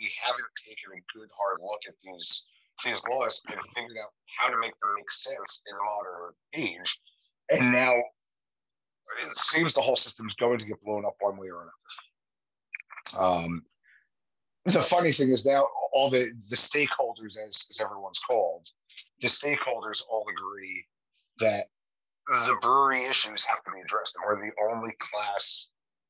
we 0.00 0.10
haven't 0.22 0.48
taken 0.56 0.96
a 0.96 1.18
good 1.18 1.28
hard 1.36 1.60
look 1.60 1.80
at 1.86 1.94
these 2.02 2.44
these 2.84 3.02
laws 3.10 3.42
and 3.50 3.58
figured 3.74 3.98
out 4.00 4.12
how 4.38 4.48
to 4.48 4.56
make 4.58 4.70
them 4.80 4.94
make 4.96 5.10
sense 5.10 5.60
in 5.66 5.76
modern 5.84 6.32
age. 6.54 7.00
And 7.50 7.72
now 7.72 7.94
it 9.22 9.38
seems 9.38 9.74
the 9.74 9.80
whole 9.80 9.96
system's 9.96 10.34
going 10.34 10.58
to 10.58 10.64
get 10.64 10.82
blown 10.82 11.04
up 11.04 11.16
one 11.20 11.36
way 11.36 11.48
or 11.48 11.62
another. 13.14 13.24
Um, 13.24 13.62
the 14.64 14.82
funny 14.82 15.12
thing 15.12 15.30
is 15.30 15.46
now 15.46 15.66
all 15.92 16.10
the 16.10 16.30
the 16.50 16.56
stakeholders, 16.56 17.36
as, 17.38 17.66
as 17.70 17.80
everyone's 17.80 18.20
called, 18.20 18.68
the 19.20 19.28
stakeholders 19.28 20.02
all 20.10 20.24
agree 20.30 20.84
that 21.40 21.66
the 22.26 22.56
brewery 22.60 23.04
issues 23.04 23.44
have 23.44 23.62
to 23.64 23.70
be 23.72 23.80
addressed, 23.80 24.16
and 24.16 24.24
we're 24.26 24.46
the 24.46 24.52
only 24.70 24.94
class 25.00 25.68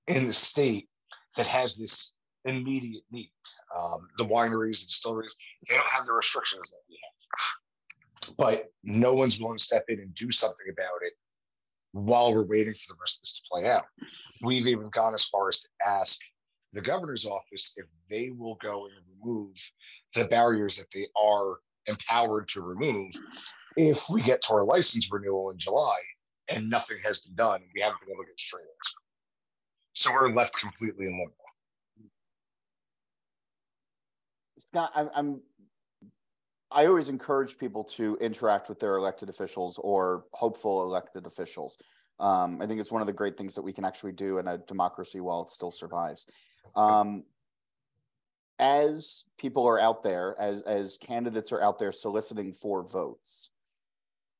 in 0.09 0.27
the 0.27 0.33
state 0.33 0.89
that 1.37 1.47
has 1.47 1.77
this 1.77 2.13
immediate 2.45 3.05
need. 3.13 3.31
Um, 3.77 4.09
the 4.17 4.25
wineries, 4.25 4.81
the 4.81 4.87
distilleries, 4.87 5.33
they 5.69 5.77
don't 5.77 5.89
have 5.89 6.07
the 6.07 6.13
restrictions 6.13 6.71
that 6.71 6.81
we 6.89 6.99
have. 7.05 8.37
But 8.37 8.73
no 8.83 9.15
one's 9.15 9.39
willing 9.39 9.59
to 9.59 9.65
step 9.65 9.85
in 9.89 10.01
and 10.01 10.15
do 10.15 10.33
something 10.33 10.67
about 10.71 11.03
it 11.03 11.13
while 12.07 12.35
we're 12.35 12.45
waiting 12.45 12.75
for 12.75 12.95
the 12.95 12.99
rest 13.01 13.17
of 13.17 13.23
this 13.23 13.41
to 13.41 13.43
play 13.51 13.69
out. 13.69 13.85
We've 14.43 14.67
even 14.67 14.89
gone 14.91 15.15
as 15.15 15.25
far 15.25 15.49
as 15.49 15.61
to 15.61 15.69
ask 15.87 16.19
the 16.73 16.81
governor's 16.81 17.27
office 17.27 17.75
if 17.77 17.87
they 18.11 18.31
will 18.31 18.57
go 18.57 18.87
and 18.87 18.95
remove 19.21 19.55
the 20.15 20.25
barriers 20.27 20.77
that 20.77 20.91
they 20.93 21.07
are 21.21 21.57
empowered 21.87 22.49
to 22.49 22.63
remove 22.63 23.13
if 23.77 24.09
we 24.11 24.23
get 24.23 24.43
to 24.43 24.55
our 24.55 24.65
license 24.65 25.09
renewal 25.11 25.51
in 25.51 25.59
July 25.59 25.97
and 26.49 26.69
nothing 26.69 26.99
has 27.05 27.21
been 27.21 27.35
done. 27.35 27.61
We 27.75 27.81
haven't 27.81 28.01
been 28.01 28.11
able 28.11 28.25
to 28.25 28.29
get 28.29 28.41
straight 28.41 28.63
answer. 28.63 28.99
So 29.95 30.13
we're 30.13 30.33
left 30.33 30.59
completely 30.59 31.07
in 31.07 31.13
limbo. 31.13 31.35
Scott, 34.59 34.93
I'm, 34.95 35.11
I'm 35.15 35.41
I 36.71 36.87
always 36.87 37.09
encourage 37.09 37.59
people 37.59 37.85
to 37.85 38.17
interact 38.21 38.69
with 38.69 38.79
their 38.79 38.97
elected 38.97 39.29
officials 39.29 39.79
or 39.79 40.25
hopeful 40.33 40.83
elected 40.83 41.27
officials. 41.27 41.79
Um, 42.21 42.61
I 42.61 42.67
think 42.67 42.81
it's 42.81 42.93
one 42.93 43.01
of 43.01 43.07
the 43.07 43.13
great 43.13 43.39
things 43.39 43.55
that 43.55 43.63
we 43.63 43.73
can 43.73 43.85
actually 43.85 44.13
do 44.13 44.39
in 44.39 44.49
a 44.49 44.59
democracy 44.59 45.21
while 45.21 45.43
it 45.43 45.51
still 45.51 45.71
survives. 45.71 46.27
Um, 46.75 47.25
as 48.59 49.25
people 49.39 49.67
are 49.67 49.79
out 49.79 50.03
there, 50.03 50.37
as 50.39 50.63
as 50.63 50.99
candidates 50.99 51.53
are 51.53 51.63
out 51.63 51.79
there 51.79 51.93
soliciting 51.93 52.53
for 52.53 52.83
votes, 52.83 53.51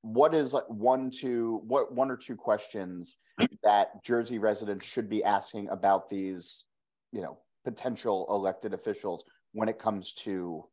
what 0.03 0.35
is 0.35 0.53
like 0.53 0.69
one, 0.69 1.11
two, 1.11 1.63
what 1.67 1.93
one 1.95 2.11
or 2.11 2.17
two 2.17 2.37
questions 2.37 3.17
that 3.63 4.03
Jersey 4.05 4.39
residents 4.39 4.85
should 4.85 5.09
be 5.09 5.23
asking 5.23 5.69
about 5.69 6.11
these, 6.11 6.65
you 7.13 7.23
know, 7.23 7.39
potential 7.65 8.27
elected 8.29 8.75
officials 8.75 9.25
when 9.53 9.69
it 9.69 9.79
comes 9.79 10.13
to 10.13 10.65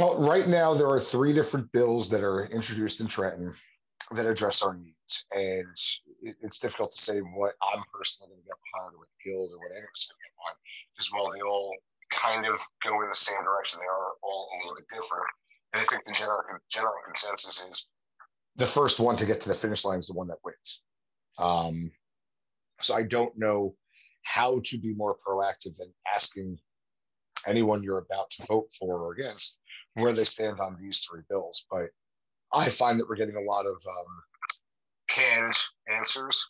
Well, 0.00 0.18
right 0.18 0.48
now 0.48 0.72
there 0.72 0.88
are 0.88 0.98
three 0.98 1.34
different 1.34 1.70
bills 1.72 2.08
that 2.08 2.24
are 2.24 2.46
introduced 2.46 3.00
in 3.00 3.06
Trenton 3.06 3.54
that 4.12 4.24
address 4.24 4.62
our 4.62 4.74
needs, 4.74 5.26
and 5.32 5.76
it, 6.22 6.36
it's 6.40 6.58
difficult 6.58 6.92
to 6.92 7.02
say 7.02 7.18
what 7.18 7.52
I'm 7.62 7.84
personally 7.92 8.30
going 8.30 8.40
to 8.40 8.46
get 8.48 8.56
behind, 8.72 8.94
or 8.96 9.06
guild, 9.22 9.50
or 9.52 9.58
what 9.58 9.72
anyone's 9.72 10.08
going 10.08 10.16
to 10.16 10.24
get 10.24 10.34
behind, 10.40 10.56
because 10.96 11.12
while 11.12 11.30
they 11.30 11.42
all 11.42 11.74
kind 12.08 12.46
of 12.46 12.58
go 12.82 13.02
in 13.02 13.10
the 13.10 13.14
same 13.14 13.44
direction, 13.44 13.78
they 13.78 13.86
are 13.86 14.12
all 14.22 14.48
a 14.48 14.56
little 14.64 14.76
bit 14.76 14.88
different. 14.88 15.26
And 15.74 15.82
I 15.82 15.84
think 15.84 16.06
the 16.06 16.12
general 16.12 16.40
general 16.70 16.94
consensus 17.04 17.62
is 17.70 17.86
the 18.56 18.66
first 18.66 19.00
one 19.00 19.18
to 19.18 19.26
get 19.26 19.42
to 19.42 19.50
the 19.50 19.54
finish 19.54 19.84
line 19.84 19.98
is 19.98 20.06
the 20.06 20.14
one 20.14 20.28
that 20.28 20.38
wins. 20.42 20.80
Um, 21.38 21.92
so 22.80 22.94
I 22.94 23.02
don't 23.02 23.36
know 23.36 23.74
how 24.22 24.62
to 24.64 24.78
be 24.78 24.94
more 24.94 25.14
proactive 25.14 25.76
than 25.76 25.92
asking 26.12 26.58
anyone 27.46 27.82
you're 27.82 27.98
about 27.98 28.30
to 28.32 28.46
vote 28.46 28.68
for 28.78 29.00
or 29.00 29.12
against 29.12 29.58
where 29.94 30.12
they 30.12 30.24
stand 30.24 30.60
on 30.60 30.76
these 30.80 31.00
three 31.00 31.22
bills. 31.28 31.64
But 31.70 31.90
I 32.52 32.68
find 32.68 32.98
that 32.98 33.08
we're 33.08 33.16
getting 33.16 33.36
a 33.36 33.40
lot 33.40 33.66
of 33.66 33.74
um, 33.74 34.22
canned 35.08 35.56
answers 35.94 36.44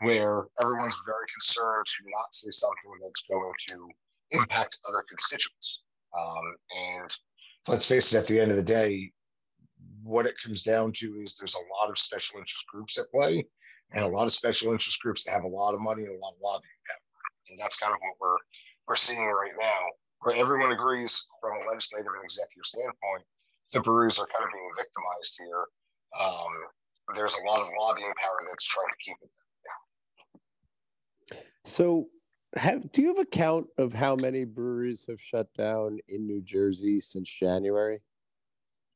where 0.00 0.46
everyone's 0.60 0.96
very 1.06 1.26
concerned 1.32 1.86
to 1.86 2.10
not 2.10 2.32
say 2.32 2.50
something 2.50 2.90
that's 3.02 3.22
going 3.30 3.52
to 3.68 3.88
impact 4.32 4.78
other 4.88 5.04
constituents. 5.08 5.80
Um, 6.18 6.56
and 6.76 7.10
let's 7.68 7.86
face 7.86 8.12
it, 8.12 8.18
at 8.18 8.26
the 8.26 8.40
end 8.40 8.50
of 8.50 8.56
the 8.56 8.62
day, 8.62 9.12
what 10.02 10.26
it 10.26 10.34
comes 10.42 10.62
down 10.62 10.92
to 10.92 11.20
is 11.22 11.36
there's 11.36 11.54
a 11.54 11.80
lot 11.80 11.90
of 11.90 11.98
special 11.98 12.38
interest 12.38 12.66
groups 12.66 12.98
at 12.98 13.10
play 13.10 13.46
and 13.92 14.04
a 14.04 14.08
lot 14.08 14.26
of 14.26 14.32
special 14.32 14.72
interest 14.72 15.00
groups 15.00 15.24
that 15.24 15.32
have 15.32 15.44
a 15.44 15.48
lot 15.48 15.74
of 15.74 15.80
money 15.80 16.02
and 16.02 16.16
a 16.16 16.18
lot 16.18 16.34
of 16.34 16.40
lobbying 16.42 16.82
power. 16.88 16.98
And 17.50 17.58
that's 17.58 17.76
kind 17.76 17.92
of 17.92 17.98
what 18.00 18.16
we're 18.20 18.38
we're 18.88 18.96
seeing 18.96 19.24
right 19.24 19.52
now, 19.58 19.78
where 20.22 20.36
everyone 20.36 20.72
agrees 20.72 21.24
from 21.40 21.52
a 21.62 21.70
legislative 21.70 22.06
and 22.14 22.24
executive 22.24 22.64
standpoint, 22.64 23.22
the 23.72 23.80
breweries 23.80 24.18
are 24.18 24.26
kind 24.26 24.44
of 24.44 24.52
being 24.52 24.70
victimized 24.76 25.38
here. 25.38 25.64
Um, 26.20 27.16
there's 27.16 27.34
a 27.34 27.48
lot 27.48 27.60
of 27.60 27.68
lobbying 27.78 28.12
power 28.22 28.46
that's 28.48 28.66
trying 28.66 28.86
to 28.88 29.04
keep 29.04 29.16
it. 29.22 29.30
Down. 31.30 31.42
So, 31.64 32.08
have 32.56 32.90
do 32.90 33.02
you 33.02 33.08
have 33.08 33.18
a 33.18 33.24
count 33.24 33.66
of 33.78 33.92
how 33.92 34.16
many 34.16 34.44
breweries 34.44 35.04
have 35.08 35.20
shut 35.20 35.52
down 35.54 35.98
in 36.08 36.26
New 36.26 36.42
Jersey 36.42 37.00
since 37.00 37.30
January? 37.30 38.00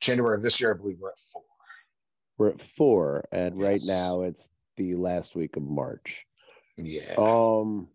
January 0.01 0.37
of 0.37 0.43
this 0.43 0.61
year, 0.61 0.75
I 0.75 0.77
believe 0.77 0.99
we're 1.01 1.11
at 1.11 1.21
four. 1.33 1.43
We're 2.39 2.51
at 2.51 2.61
four, 2.61 3.27
and 3.33 3.59
right 3.59 3.81
now 3.87 4.23
it's 4.23 4.51
the 4.77 4.95
last 4.95 5.35
week 5.35 5.57
of 5.57 5.63
March. 5.63 6.27
Yeah. 6.77 7.15
Um, 7.17 7.89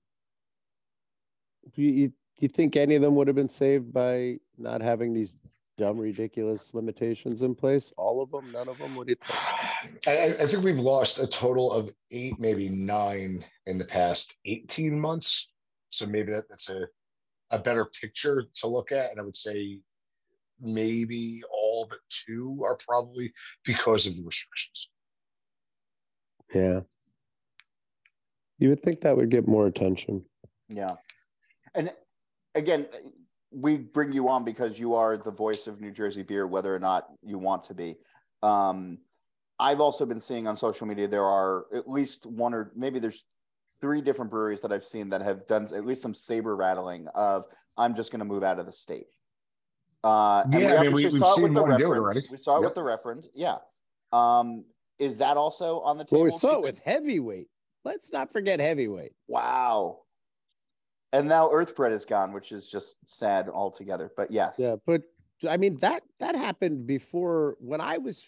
do 1.76 1.84
you, 1.84 2.08
do 2.08 2.14
you 2.42 2.50
think 2.50 2.76
any 2.76 2.96
of 2.96 3.02
them 3.02 3.16
would 3.16 3.28
have 3.28 3.36
been 3.36 3.50
saved 3.50 3.92
by 3.94 4.38
not 4.58 4.82
having 4.82 5.14
these 5.14 5.38
dumb, 5.78 5.98
ridiculous 5.98 6.74
limitations 6.74 7.42
in 7.42 7.56
place? 7.56 7.94
All 7.98 8.22
of 8.22 8.32
them? 8.32 8.52
None 8.52 8.68
of 8.70 8.78
them? 8.78 8.96
What 8.96 9.08
do 9.08 9.12
you 9.14 9.18
think? 9.24 10.08
I, 10.08 10.18
I- 10.18 10.44
I 10.44 10.48
think 10.48 10.64
we've 10.64 10.80
lost 10.80 11.20
a 11.20 11.28
total 11.28 11.72
of 11.72 11.90
eight, 12.12 12.40
maybe 12.40 12.70
nine 12.70 13.44
in 13.66 13.78
the 13.78 13.86
past 13.86 14.36
18 14.46 15.00
months. 15.00 15.48
So 15.90 16.06
maybe 16.06 16.32
that, 16.32 16.48
that's 16.50 16.70
a, 16.70 16.88
a 17.52 17.60
better 17.60 17.86
picture 17.86 18.44
to 18.56 18.68
look 18.68 18.92
at. 18.92 19.12
And 19.12 19.20
I 19.20 19.24
would 19.24 19.36
say 19.38 19.80
maybe 20.60 21.42
all 21.52 21.88
but 21.90 22.00
two 22.26 22.62
are 22.64 22.78
probably 22.78 23.34
because 23.66 24.06
of 24.06 24.16
the 24.16 24.24
restrictions. 24.24 24.90
Yeah. 26.54 26.82
You 28.60 28.70
would 28.70 28.80
think 28.82 29.02
that 29.02 29.16
would 29.18 29.30
get 29.32 29.48
more 29.48 29.66
attention. 29.68 30.24
Yeah. 30.70 30.96
And 31.74 31.92
again, 32.56 32.88
we 33.52 33.78
bring 33.78 34.14
you 34.14 34.30
on 34.30 34.44
because 34.44 34.80
you 34.80 34.96
are 34.96 35.18
the 35.18 35.32
voice 35.32 35.68
of 35.68 35.82
New 35.82 35.92
Jersey 35.92 36.24
beer, 36.24 36.48
whether 36.48 36.74
or 36.74 36.80
not 36.80 37.08
you 37.22 37.38
want 37.38 37.64
to 37.64 37.74
be. 37.74 37.98
Um, 38.44 39.00
I've 39.60 39.82
also 39.82 40.06
been 40.06 40.20
seeing 40.20 40.48
on 40.48 40.58
social 40.58 40.88
media 40.88 41.08
there 41.08 41.26
are 41.26 41.66
at 41.76 41.88
least 41.88 42.26
one 42.26 42.54
or 42.54 42.72
maybe 42.76 42.98
there's 43.00 43.26
three 43.80 44.02
different 44.02 44.32
breweries 44.32 44.62
that 44.62 44.72
I've 44.72 44.84
seen 44.84 45.10
that 45.10 45.22
have 45.22 45.46
done 45.46 45.64
at 45.76 45.86
least 45.86 46.02
some 46.02 46.16
saber 46.16 46.56
rattling 46.56 47.08
of 47.14 47.46
I'm 47.78 47.94
just 47.96 48.12
going 48.12 48.20
to 48.20 48.26
move 48.26 48.44
out 48.44 48.58
of 48.60 48.66
the 48.66 48.72
state. 48.72 49.08
Uh, 50.04 50.42
and 50.46 50.54
Yeah, 50.54 50.60
I 50.60 50.62
mean, 50.62 50.70
we- 50.72 50.88
obviously 50.88 51.04
we've 51.04 51.20
saw 51.20 51.32
it 51.32 51.36
seen 51.36 51.44
with 51.44 51.54
the 51.54 51.62
one 51.62 51.70
do 51.80 51.86
it 51.86 51.90
reference. 51.90 52.00
already. 52.16 52.28
We 52.32 52.38
saw 52.38 52.56
it 52.58 52.62
Yep. 52.62 52.64
with 52.70 52.76
the 52.76 52.84
reference. 52.84 53.28
Yeah. 53.36 53.58
Um, 54.12 54.66
is 54.98 55.18
that 55.18 55.38
also 55.38 55.80
on 55.82 55.98
the 55.98 56.06
table? 56.06 56.22
Well, 56.22 56.26
we 56.26 56.32
saw 56.32 56.56
it 56.56 56.62
with 56.62 56.80
heavyweight. 56.80 57.48
Let's 57.84 58.12
not 58.12 58.32
forget 58.32 58.60
heavyweight. 58.60 59.14
Wow. 59.28 60.00
And 61.14 61.28
now 61.28 61.50
Earthbread 61.52 61.92
is 61.92 62.06
gone, 62.06 62.32
which 62.32 62.52
is 62.52 62.70
just 62.70 62.98
sad 63.06 63.50
altogether. 63.50 64.12
But 64.16 64.32
yes. 64.32 64.58
Yeah, 64.60 64.76
but 64.86 65.02
I 65.50 65.58
mean 65.58 65.78
that 65.82 66.04
that 66.20 66.36
happened 66.36 66.88
before 66.88 67.58
when 67.60 67.82
I 67.82 67.98
was 67.98 68.24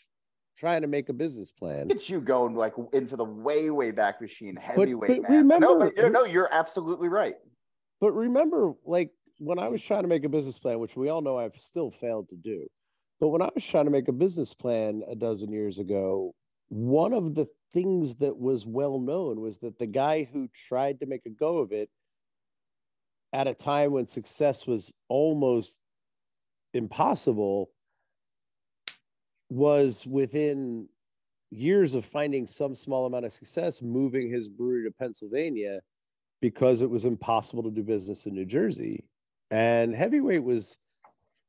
trying 0.58 0.82
to 0.82 0.88
make 0.88 1.10
a 1.10 1.14
business 1.14 1.52
plan. 1.52 1.90
At 1.92 2.10
you 2.10 2.20
going 2.20 2.56
like 2.56 2.74
into 2.92 3.16
the 3.16 3.24
way, 3.24 3.70
way 3.70 3.92
back 3.92 4.22
machine, 4.22 4.56
heavyweight 4.56 5.22
but 5.24 5.30
man. 5.30 5.48
no, 5.48 5.80
but 5.80 6.12
no, 6.12 6.26
you're 6.26 6.50
absolutely 6.52 7.10
right. 7.10 7.36
But 8.02 8.12
remember, 8.12 8.74
like 8.86 9.12
when 9.40 9.60
I 9.60 9.68
was 9.70 9.82
trying 9.82 10.04
to 10.04 10.08
make 10.08 10.26
a 10.26 10.30
business 10.30 10.60
plan, 10.60 10.80
which 10.80 10.96
we 10.96 11.10
all 11.10 11.22
know 11.22 11.38
I've 11.38 11.58
still 11.58 11.90
failed 11.92 12.30
to 12.30 12.36
do, 12.36 12.68
but 13.20 13.30
when 13.30 13.42
I 13.42 13.50
was 13.54 13.66
trying 13.66 13.86
to 13.86 13.92
make 13.92 14.08
a 14.10 14.14
business 14.14 14.54
plan 14.54 15.04
a 15.10 15.16
dozen 15.16 15.52
years 15.52 15.80
ago, 15.80 16.36
one 16.70 17.14
of 17.14 17.36
the 17.36 17.48
things 17.74 18.16
that 18.16 18.38
was 18.38 18.66
well 18.66 19.00
known 19.00 19.40
was 19.40 19.58
that 19.60 19.80
the 19.80 19.88
guy 19.88 20.28
who 20.32 20.50
tried 20.68 21.00
to 21.00 21.06
make 21.06 21.26
a 21.26 21.30
go 21.30 21.58
of 21.58 21.72
it 21.72 21.90
at 23.34 23.48
a 23.48 23.54
time 23.54 23.92
when 23.92 24.06
success 24.06 24.68
was 24.68 24.94
almost 25.10 25.80
impossible 26.74 27.72
was 29.50 30.06
within 30.08 30.88
years 31.52 31.96
of 31.96 32.06
finding 32.06 32.48
some 32.48 32.74
small 32.74 33.06
amount 33.06 33.26
of 33.26 33.34
success 33.34 33.82
moving 33.82 34.30
his 34.30 34.48
brewery 34.48 34.84
to 34.86 34.92
Pennsylvania 34.92 35.80
because 36.42 36.82
it 36.82 36.90
was 36.90 37.06
impossible 37.06 37.64
to 37.64 37.72
do 37.72 37.84
business 37.84 38.26
in 38.26 38.34
New 38.34 38.46
Jersey. 38.46 39.04
And 39.52 39.96
Heavyweight 39.96 40.44
was 40.44 40.80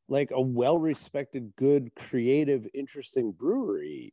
like 0.09 0.31
a 0.31 0.41
well 0.41 0.79
respected, 0.79 1.55
good, 1.57 1.91
creative, 1.97 2.67
interesting 2.75 3.33
brewery 3.33 4.13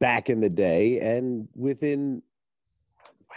back 0.00 0.30
in 0.30 0.40
the 0.40 0.48
day. 0.48 1.00
And 1.00 1.48
within 1.54 2.22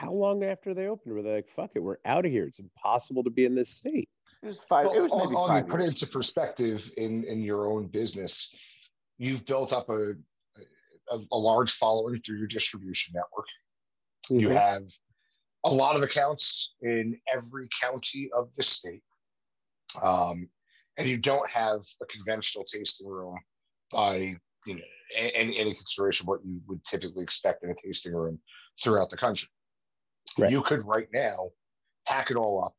how 0.02 0.12
long 0.12 0.44
after 0.44 0.74
they 0.74 0.88
opened 0.88 1.14
were 1.14 1.22
they 1.22 1.36
like, 1.36 1.50
fuck 1.56 1.72
it, 1.76 1.80
we're 1.80 1.98
out 2.06 2.26
of 2.26 2.32
here. 2.32 2.46
It's 2.46 2.58
impossible 2.60 3.24
to 3.24 3.30
be 3.30 3.46
in 3.46 3.54
this 3.54 3.70
state. 3.70 4.10
It 4.42 4.48
was 4.48 4.60
five. 4.60 4.88
it 4.88 5.00
was 5.02 5.12
maybe 5.14 5.36
I'll- 5.36 5.44
I'll 5.44 5.48
five. 5.48 5.68
put 5.68 5.82
it 5.82 5.88
into 5.90 6.08
perspective 6.08 6.90
in 6.98 7.24
in 7.26 7.42
your 7.44 7.72
own 7.72 7.86
business. 7.88 8.50
You've 9.20 9.46
built 9.46 9.72
up 9.72 9.90
a 9.90 10.14
a, 11.12 11.20
a 11.32 11.38
large 11.38 11.74
following 11.74 12.20
through 12.22 12.38
your 12.40 12.48
distribution 12.48 13.14
network. 13.14 13.46
You 14.30 14.50
Mhm. 14.50 14.56
have 14.56 14.84
a 15.66 15.70
lot 15.72 15.96
of 15.96 16.02
accounts 16.02 16.72
in 16.82 17.20
every 17.36 17.68
county 17.80 18.32
of 18.36 18.52
the 18.56 18.64
state. 18.64 19.04
Um, 20.02 20.50
and 20.98 21.08
you 21.08 21.18
don't 21.18 21.48
have 21.50 21.82
a 22.02 22.06
conventional 22.08 22.64
tasting 22.64 23.08
room 23.08 23.38
by 23.92 24.34
you 24.66 24.76
know 24.76 24.82
any, 25.16 25.60
any 25.60 25.74
consideration 25.76 26.24
of 26.24 26.30
what 26.30 26.44
you 26.44 26.60
would 26.68 26.84
typically 26.86 27.22
expect 27.22 27.64
in 27.64 27.70
a 27.70 27.76
tasting 27.76 28.14
room 28.14 28.40
throughout 28.84 29.12
the 29.12 29.18
country. 29.18 29.48
Right. 30.38 30.52
You 30.52 30.62
could 30.62 30.86
right 30.86 31.08
now 31.14 31.50
pack 32.08 32.32
it 32.32 32.38
all 32.38 32.64
up, 32.64 32.76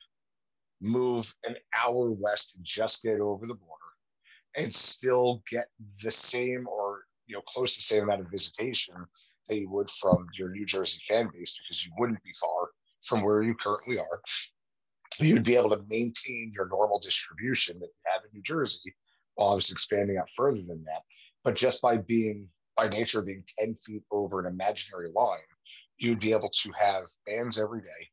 move 0.80 1.32
an 1.44 1.56
hour 1.82 2.10
west 2.10 2.56
and 2.56 2.64
just 2.64 3.02
get 3.02 3.20
over 3.20 3.46
the 3.46 3.54
border 3.54 3.82
and 4.56 4.74
still 4.74 5.42
get 5.50 5.68
the 6.02 6.10
same 6.10 6.66
or 6.68 7.04
you 7.26 7.34
know 7.34 7.42
close 7.42 7.74
to 7.74 7.78
the 7.78 7.82
same 7.82 8.04
amount 8.04 8.20
of 8.20 8.30
visitation 8.30 8.94
that 9.48 9.58
you 9.58 9.70
would 9.70 9.90
from 9.90 10.26
your 10.38 10.50
New 10.50 10.64
Jersey 10.64 11.00
fan 11.06 11.30
base 11.32 11.58
because 11.62 11.84
you 11.84 11.92
wouldn't 11.98 12.22
be 12.22 12.32
far 12.40 12.70
from 13.02 13.22
where 13.22 13.42
you 13.42 13.54
currently 13.54 13.98
are. 13.98 14.22
You'd 15.18 15.44
be 15.44 15.56
able 15.56 15.70
to 15.70 15.82
maintain 15.88 16.52
your 16.54 16.68
normal 16.68 16.98
distribution 17.00 17.78
that 17.80 17.86
you 17.86 18.12
have 18.12 18.22
in 18.24 18.30
New 18.32 18.42
Jersey 18.42 18.94
while 19.34 19.50
I 19.50 19.54
was 19.54 19.70
expanding 19.70 20.16
out 20.16 20.28
further 20.36 20.62
than 20.62 20.84
that. 20.84 21.02
But 21.44 21.56
just 21.56 21.82
by 21.82 21.96
being 21.96 22.48
by 22.76 22.88
nature 22.88 23.20
being 23.20 23.44
10 23.58 23.76
feet 23.84 24.02
over 24.10 24.40
an 24.40 24.46
imaginary 24.46 25.10
line, 25.14 25.40
you'd 26.02 26.20
be 26.20 26.32
able 26.32 26.50
to 26.50 26.72
have 26.78 27.04
bands 27.26 27.58
every 27.58 27.80
day, 27.80 28.08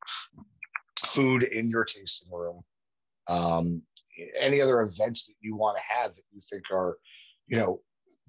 food 1.05 1.43
in 1.43 1.69
your 1.69 1.85
tasting 1.85 2.29
room, 2.31 2.61
um, 3.27 3.81
any 4.39 4.61
other 4.61 4.81
events 4.81 5.25
that 5.27 5.35
you 5.39 5.55
want 5.55 5.77
to 5.77 5.83
have 5.83 6.13
that 6.15 6.23
you 6.31 6.41
think 6.49 6.63
are, 6.71 6.97
you 7.47 7.57
know, 7.57 7.81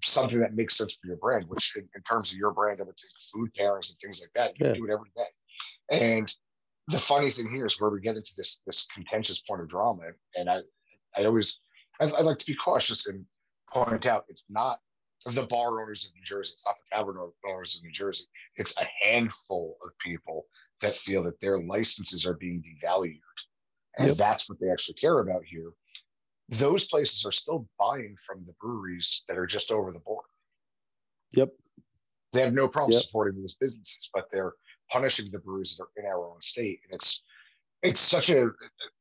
something 0.02 0.40
that 0.40 0.54
makes 0.54 0.76
sense 0.76 0.94
for 0.94 1.08
your 1.08 1.16
brand, 1.16 1.44
which 1.48 1.74
in, 1.76 1.88
in 1.94 2.02
terms 2.02 2.32
of 2.32 2.38
your 2.38 2.52
brand, 2.52 2.80
I 2.80 2.84
would 2.84 2.96
think 2.98 3.12
food 3.32 3.50
pairings 3.58 3.90
and 3.90 3.98
things 4.00 4.22
like 4.22 4.32
that, 4.34 4.58
you 4.58 4.66
Yeah. 4.66 4.74
do 4.74 4.84
it 4.86 4.92
every 4.92 5.10
day. 5.16 5.30
And 5.90 6.32
the 6.88 6.98
funny 6.98 7.30
thing 7.30 7.50
here 7.50 7.66
is 7.66 7.80
where 7.80 7.90
we 7.90 8.00
get 8.00 8.16
into 8.16 8.32
this 8.36 8.60
this 8.66 8.86
contentious 8.94 9.40
point 9.40 9.60
of 9.60 9.68
drama. 9.68 10.02
And 10.36 10.48
I 10.48 10.60
I 11.16 11.24
always 11.24 11.58
I, 12.00 12.04
I 12.04 12.20
like 12.22 12.38
to 12.38 12.46
be 12.46 12.54
cautious 12.54 13.06
and 13.06 13.24
point 13.68 14.06
out 14.06 14.24
it's 14.28 14.46
not 14.50 14.80
the 15.26 15.46
bar 15.46 15.80
owners 15.82 16.06
of 16.06 16.14
New 16.14 16.22
Jersey, 16.22 16.52
it's 16.54 16.66
not 16.66 16.76
the 16.78 16.96
tavern 16.96 17.16
owners 17.46 17.76
of 17.76 17.82
New 17.82 17.90
Jersey. 17.92 18.24
It's 18.56 18.74
a 18.78 18.86
handful 19.02 19.76
of 19.84 19.90
people 19.98 20.46
that 20.80 20.96
feel 20.96 21.22
that 21.24 21.40
their 21.40 21.60
licenses 21.60 22.24
are 22.24 22.34
being 22.34 22.62
devalued. 22.62 23.20
And 23.98 24.08
Yep. 24.08 24.16
that's 24.16 24.48
what 24.48 24.58
they 24.60 24.70
actually 24.70 24.94
care 24.94 25.18
about 25.18 25.44
here. 25.44 25.72
Those 26.48 26.86
places 26.86 27.24
are 27.26 27.32
still 27.32 27.68
buying 27.78 28.16
from 28.26 28.44
the 28.44 28.54
breweries 28.54 29.22
that 29.28 29.36
are 29.36 29.46
just 29.46 29.70
over 29.70 29.92
the 29.92 30.00
border. 30.00 30.28
Yep. 31.32 31.50
They 32.32 32.40
have 32.40 32.54
no 32.54 32.68
problem 32.68 32.92
Yep. 32.92 33.02
supporting 33.02 33.40
those 33.40 33.56
businesses, 33.56 34.08
but 34.14 34.30
they're 34.30 34.54
punishing 34.90 35.30
the 35.30 35.38
breweries 35.38 35.76
that 35.76 35.84
are 35.84 35.90
in 35.96 36.06
our 36.06 36.30
own 36.32 36.40
state. 36.42 36.80
And 36.84 36.94
it's 36.94 37.22
it's 37.82 38.00
such 38.00 38.30
a 38.30 38.46
a 38.46 38.52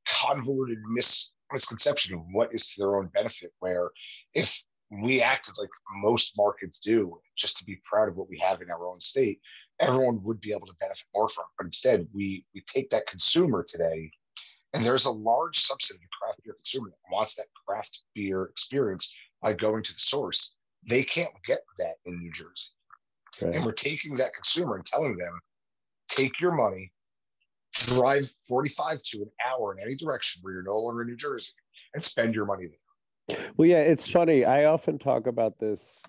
convoluted 0.07 0.79
mis, 0.87 1.31
misconception 1.51 2.15
of 2.15 2.21
what 2.31 2.53
is 2.53 2.67
to 2.73 2.81
their 2.81 2.95
own 2.97 3.07
benefit. 3.07 3.53
Where 3.59 3.91
if 4.33 4.63
we 4.91 5.21
acted 5.21 5.55
like 5.57 5.69
most 6.01 6.33
markets 6.37 6.79
do, 6.83 7.19
just 7.37 7.57
to 7.57 7.65
be 7.65 7.81
proud 7.89 8.09
of 8.09 8.15
what 8.15 8.29
we 8.29 8.37
have 8.39 8.61
in 8.61 8.71
our 8.71 8.87
own 8.87 8.99
state, 9.01 9.39
everyone 9.79 10.21
would 10.23 10.41
be 10.41 10.51
able 10.51 10.67
to 10.67 10.73
benefit 10.79 11.05
more 11.13 11.29
from. 11.29 11.45
But 11.57 11.65
instead, 11.65 12.07
we 12.13 12.45
we 12.53 12.63
take 12.67 12.89
that 12.89 13.07
consumer 13.07 13.63
today, 13.63 14.11
and 14.73 14.83
there's 14.83 15.05
a 15.05 15.11
large 15.11 15.63
subset 15.63 15.91
of 15.91 15.99
the 15.99 16.07
craft 16.19 16.43
beer 16.43 16.53
consumer 16.53 16.89
that 16.89 17.15
wants 17.15 17.35
that 17.35 17.47
craft 17.67 17.99
beer 18.15 18.45
experience 18.45 19.13
by 19.41 19.53
going 19.53 19.83
to 19.83 19.93
the 19.93 19.99
source. 19.99 20.53
They 20.87 21.03
can't 21.03 21.33
get 21.45 21.59
that 21.77 21.95
in 22.05 22.19
New 22.19 22.31
Jersey. 22.31 22.69
Right. 23.41 23.55
And 23.55 23.65
we're 23.65 23.73
taking 23.73 24.15
that 24.15 24.33
consumer 24.33 24.75
and 24.75 24.85
telling 24.85 25.17
them, 25.17 25.39
take 26.09 26.39
your 26.39 26.53
money, 26.53 26.91
drive 27.73 28.29
45 28.47 29.01
to 29.03 29.17
an 29.21 29.29
hour 29.47 29.77
in 29.77 29.83
any 29.83 29.95
direction 29.95 30.41
where 30.41 30.53
you're 30.53 30.63
no 30.63 30.79
longer 30.79 31.01
in 31.01 31.09
New 31.09 31.15
Jersey, 31.15 31.51
and 31.93 32.03
spend 32.03 32.33
your 32.33 32.45
money 32.45 32.65
there. 32.65 32.88
Well, 33.57 33.67
yeah, 33.67 33.79
it's 33.79 34.09
funny. 34.09 34.45
I 34.45 34.65
often 34.65 34.97
talk 34.97 35.27
about 35.27 35.59
this 35.59 36.03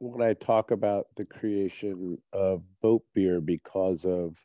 when 0.00 0.26
I 0.26 0.34
talk 0.34 0.70
about 0.70 1.06
the 1.16 1.24
creation 1.24 2.18
of 2.32 2.62
boat 2.82 3.02
beer 3.14 3.40
because 3.40 4.04
of 4.04 4.38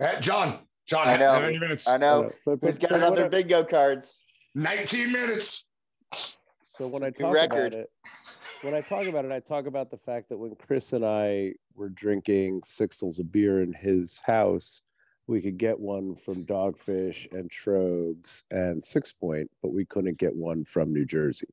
Uh, 0.00 0.20
John, 0.20 0.60
John, 0.86 1.08
I 1.08 1.16
know. 1.16 1.32
how 1.32 1.40
many 1.40 1.58
minutes? 1.58 1.88
I 1.88 1.96
know. 1.96 2.24
Uh, 2.24 2.30
but, 2.44 2.58
Who's 2.62 2.78
but- 2.78 2.80
got 2.88 2.90
but 2.90 3.00
what 3.00 3.12
other 3.12 3.24
I- 3.26 3.28
bingo 3.28 3.64
cards? 3.64 4.22
19 4.54 5.12
minutes. 5.12 5.64
So 6.62 6.86
when 6.86 7.02
It's 7.02 7.04
I 7.04 7.06
a 7.06 7.10
new 7.10 7.26
talk 7.26 7.34
record. 7.34 7.72
about 7.74 7.80
it, 7.80 7.90
when 8.62 8.74
I 8.74 8.80
talk 8.82 9.06
about 9.06 9.24
it, 9.24 9.32
I 9.32 9.40
talk 9.40 9.66
about 9.66 9.90
the 9.90 9.96
fact 9.96 10.28
that 10.28 10.36
when 10.38 10.54
Chris 10.56 10.92
and 10.92 11.04
I 11.04 11.54
were 11.74 11.88
drinking 11.88 12.60
sixtels 12.62 13.18
of 13.18 13.32
beer 13.32 13.62
in 13.62 13.72
his 13.72 14.18
house, 14.20 14.82
we 15.28 15.42
could 15.42 15.58
get 15.58 15.78
one 15.78 16.16
from 16.16 16.44
Dogfish 16.44 17.30
and 17.32 17.50
Tröegs 17.50 18.42
and 18.50 18.82
Sixpoint, 18.82 19.46
but 19.62 19.72
we 19.72 19.84
couldn't 19.84 20.18
get 20.18 20.34
one 20.34 20.64
from 20.64 20.92
New 20.92 21.04
Jersey 21.04 21.48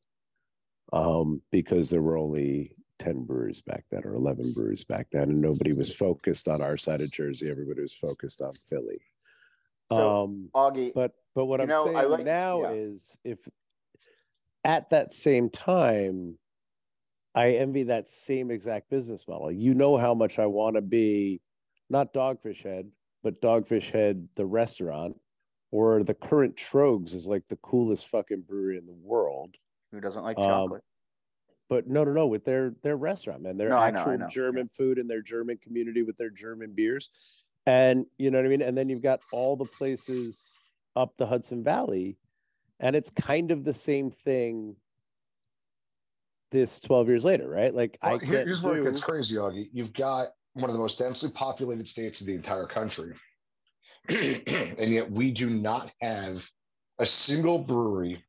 um, 0.93 1.41
because 1.51 1.89
there 1.89 2.01
were 2.01 2.17
only 2.17 2.71
10 2.99 3.25
breweries 3.25 3.61
back 3.61 3.83
then 3.91 4.03
or 4.05 4.15
11 4.15 4.53
breweries 4.53 4.85
back 4.85 5.07
then, 5.11 5.23
and 5.23 5.41
nobody 5.41 5.73
was 5.73 5.93
focused 5.93 6.47
on 6.47 6.61
our 6.61 6.77
side 6.77 7.01
of 7.01 7.11
Jersey. 7.11 7.51
Everybody 7.51 7.81
was 7.81 7.93
focused 7.93 8.41
on 8.41 8.53
Philly. 8.65 9.01
So, 9.91 10.23
um, 10.23 10.49
Augie, 10.55 10.93
but 10.95 11.11
but 11.35 11.45
what 11.45 11.61
I'm 11.61 11.67
know, 11.67 11.83
saying 11.83 12.09
like- 12.09 12.25
now 12.25 12.61
yeah. 12.61 12.71
is 12.71 13.17
if 13.23 13.37
at 14.63 14.89
that 14.89 15.13
same 15.13 15.49
time, 15.49 16.39
I 17.35 17.51
envy 17.51 17.83
that 17.83 18.09
same 18.09 18.49
exact 18.49 18.89
business 18.89 19.27
model. 19.27 19.51
You 19.51 19.73
know 19.75 19.97
how 19.97 20.13
much 20.15 20.39
I 20.39 20.45
want 20.45 20.75
to 20.75 20.81
be 20.81 21.41
not 21.89 22.13
Dogfish 22.13 22.63
Head, 22.63 22.89
but 23.25 23.41
Dogfish 23.41 23.89
Head, 23.89 24.29
the 24.35 24.45
restaurant, 24.45 25.19
or 25.71 26.03
the 26.03 26.13
current 26.13 26.55
Tröegs 26.55 27.15
is 27.15 27.27
like 27.27 27.47
the 27.47 27.55
coolest 27.57 28.07
fucking 28.07 28.41
brewery 28.41 28.77
in 28.77 28.85
the 28.85 28.93
world. 28.93 29.55
who 29.91 29.99
doesn't 29.99 30.21
like 30.23 30.37
um, 30.37 30.45
chocolate? 30.45 30.83
But 31.67 31.87
no, 31.87 32.03
no, 32.03 32.13
no, 32.13 32.27
with 32.27 32.45
their 32.45 32.75
their 32.83 32.95
restaurant, 32.95 33.41
man, 33.41 33.57
their 33.57 33.69
No, 33.69 33.77
I 33.79 33.89
know, 33.89 33.97
I 33.97 34.01
actual 34.01 34.17
know. 34.19 34.27
German 34.27 34.69
food 34.69 34.99
and 34.99 35.09
their 35.09 35.23
German 35.23 35.57
community 35.57 36.03
with 36.03 36.15
their 36.17 36.29
German 36.29 36.73
beers, 36.75 37.09
and 37.65 38.05
you 38.19 38.29
know 38.29 38.37
what 38.37 38.45
I 38.45 38.49
mean. 38.49 38.61
And 38.61 38.77
then 38.77 38.89
you've 38.89 39.01
got 39.01 39.21
all 39.31 39.55
the 39.55 39.65
places 39.65 40.55
up 40.95 41.17
the 41.17 41.25
Hudson 41.25 41.63
Valley, 41.63 42.17
and 42.79 42.95
it's 42.95 43.09
kind 43.09 43.49
of 43.49 43.63
the 43.63 43.73
same 43.73 44.11
thing. 44.11 44.75
This 46.51 46.79
twelve 46.79 47.07
years 47.07 47.25
later, 47.25 47.49
right? 47.49 47.73
Like 47.73 47.97
I 48.03 48.11
Well, 48.11 48.19
here- 48.19 48.33
can't 48.35 48.47
here's 48.47 48.61
where 48.61 48.77
it 48.77 48.83
gets 48.83 49.01
crazy, 49.01 49.33
Augie. 49.35 49.67
You've 49.73 49.93
got 49.93 50.27
one 50.55 50.69
of 50.69 50.73
the 50.73 50.79
most 50.79 50.97
densely 50.97 51.29
populated 51.29 51.87
states 51.87 52.21
in 52.21 52.27
the 52.27 52.33
entire 52.33 52.65
country. 52.65 53.13
and 54.09 54.89
yet 54.93 55.11
we 55.11 55.31
do 55.31 55.49
not 55.49 55.91
have 56.01 56.47
a 56.99 57.05
single 57.05 57.59
brewery 57.59 58.23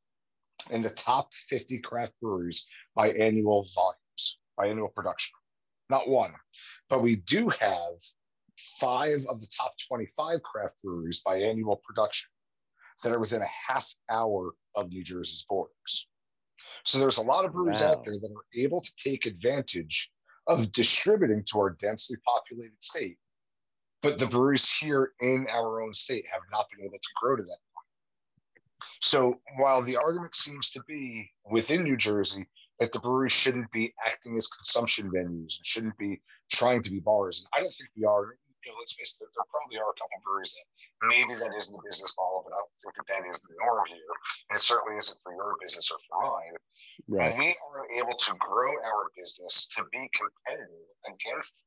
in 0.70 0.82
the 0.82 0.90
top 0.90 1.32
50 1.48 1.78
craft 1.78 2.14
breweries 2.20 2.66
by 2.96 3.10
annual 3.12 3.68
volumes, 3.74 4.38
by 4.56 4.66
annual 4.66 4.88
production. 4.88 5.32
Not 5.88 6.08
one. 6.08 6.32
But 6.90 7.02
we 7.02 7.16
do 7.16 7.48
have 7.48 7.92
five 8.80 9.24
of 9.28 9.40
the 9.40 9.48
top 9.56 9.74
25 9.86 10.42
craft 10.42 10.82
breweries 10.82 11.20
by 11.24 11.36
annual 11.36 11.80
production 11.84 12.28
that 13.04 13.12
are 13.12 13.20
within 13.20 13.42
a 13.42 13.72
half 13.72 13.86
hour 14.10 14.52
of 14.74 14.88
New 14.88 15.04
Jersey's 15.04 15.44
borders. 15.48 16.08
So 16.84 16.98
there's 16.98 17.18
a 17.18 17.22
lot 17.22 17.44
of 17.44 17.52
breweries 17.52 17.82
Wow. 17.82 17.92
out 17.92 18.04
there 18.04 18.14
that 18.14 18.30
are 18.34 18.60
able 18.60 18.80
to 18.80 18.92
take 19.02 19.26
advantage 19.26 20.10
of 20.46 20.72
distributing 20.72 21.44
to 21.50 21.58
our 21.58 21.70
densely 21.70 22.16
populated 22.26 22.82
state. 22.82 23.18
But 24.02 24.18
the 24.18 24.26
breweries 24.26 24.70
here 24.80 25.12
in 25.20 25.46
our 25.50 25.82
own 25.82 25.92
state 25.92 26.24
have 26.32 26.42
not 26.52 26.66
been 26.70 26.84
able 26.84 26.98
to 26.98 27.08
grow 27.20 27.36
to 27.36 27.42
that 27.42 27.58
point. 27.74 27.86
So 29.00 29.40
while 29.58 29.82
the 29.82 29.96
argument 29.96 30.34
seems 30.34 30.70
to 30.72 30.82
be 30.86 31.30
within 31.50 31.82
New 31.82 31.96
Jersey 31.96 32.46
that 32.78 32.92
the 32.92 33.00
breweries 33.00 33.32
shouldn't 33.32 33.70
be 33.72 33.94
acting 34.06 34.36
as 34.36 34.48
consumption 34.48 35.10
venues 35.10 35.56
and 35.58 35.64
shouldn't 35.64 35.98
be 35.98 36.20
trying 36.52 36.82
to 36.82 36.90
be 36.90 37.00
bars, 37.00 37.40
and 37.40 37.48
I 37.54 37.60
don't 37.60 37.74
think 37.74 37.90
we 37.96 38.04
are. 38.04 38.36
You 38.66 38.74
know, 38.74 38.82
let's 38.82 38.98
face 38.98 39.14
it, 39.14 39.22
there, 39.22 39.30
there 39.30 39.46
probably 39.46 39.78
are 39.78 39.94
a 39.94 39.94
couple 39.94 40.18
breweries 40.26 40.50
that 40.58 40.66
maybe 41.06 41.38
that 41.38 41.54
is 41.54 41.70
the 41.70 41.78
business 41.86 42.10
model, 42.18 42.42
but 42.42 42.50
I 42.50 42.58
don't 42.58 42.74
think 42.82 42.98
that 42.98 43.06
that 43.06 43.22
is 43.30 43.38
the 43.46 43.54
norm 43.62 43.86
here. 43.86 44.10
And 44.50 44.58
it 44.58 44.62
certainly 44.66 44.98
isn't 44.98 45.18
for 45.22 45.30
your 45.30 45.54
business 45.62 45.86
or 45.94 46.02
for 46.10 46.18
mine. 46.26 46.54
right. 47.06 47.30
And 47.30 47.38
we 47.38 47.54
are 47.54 47.86
able 47.94 48.18
to 48.18 48.32
grow 48.42 48.74
our 48.82 49.14
business 49.14 49.70
to 49.78 49.86
be 49.94 50.10
competitive 50.18 50.90
against 51.06 51.62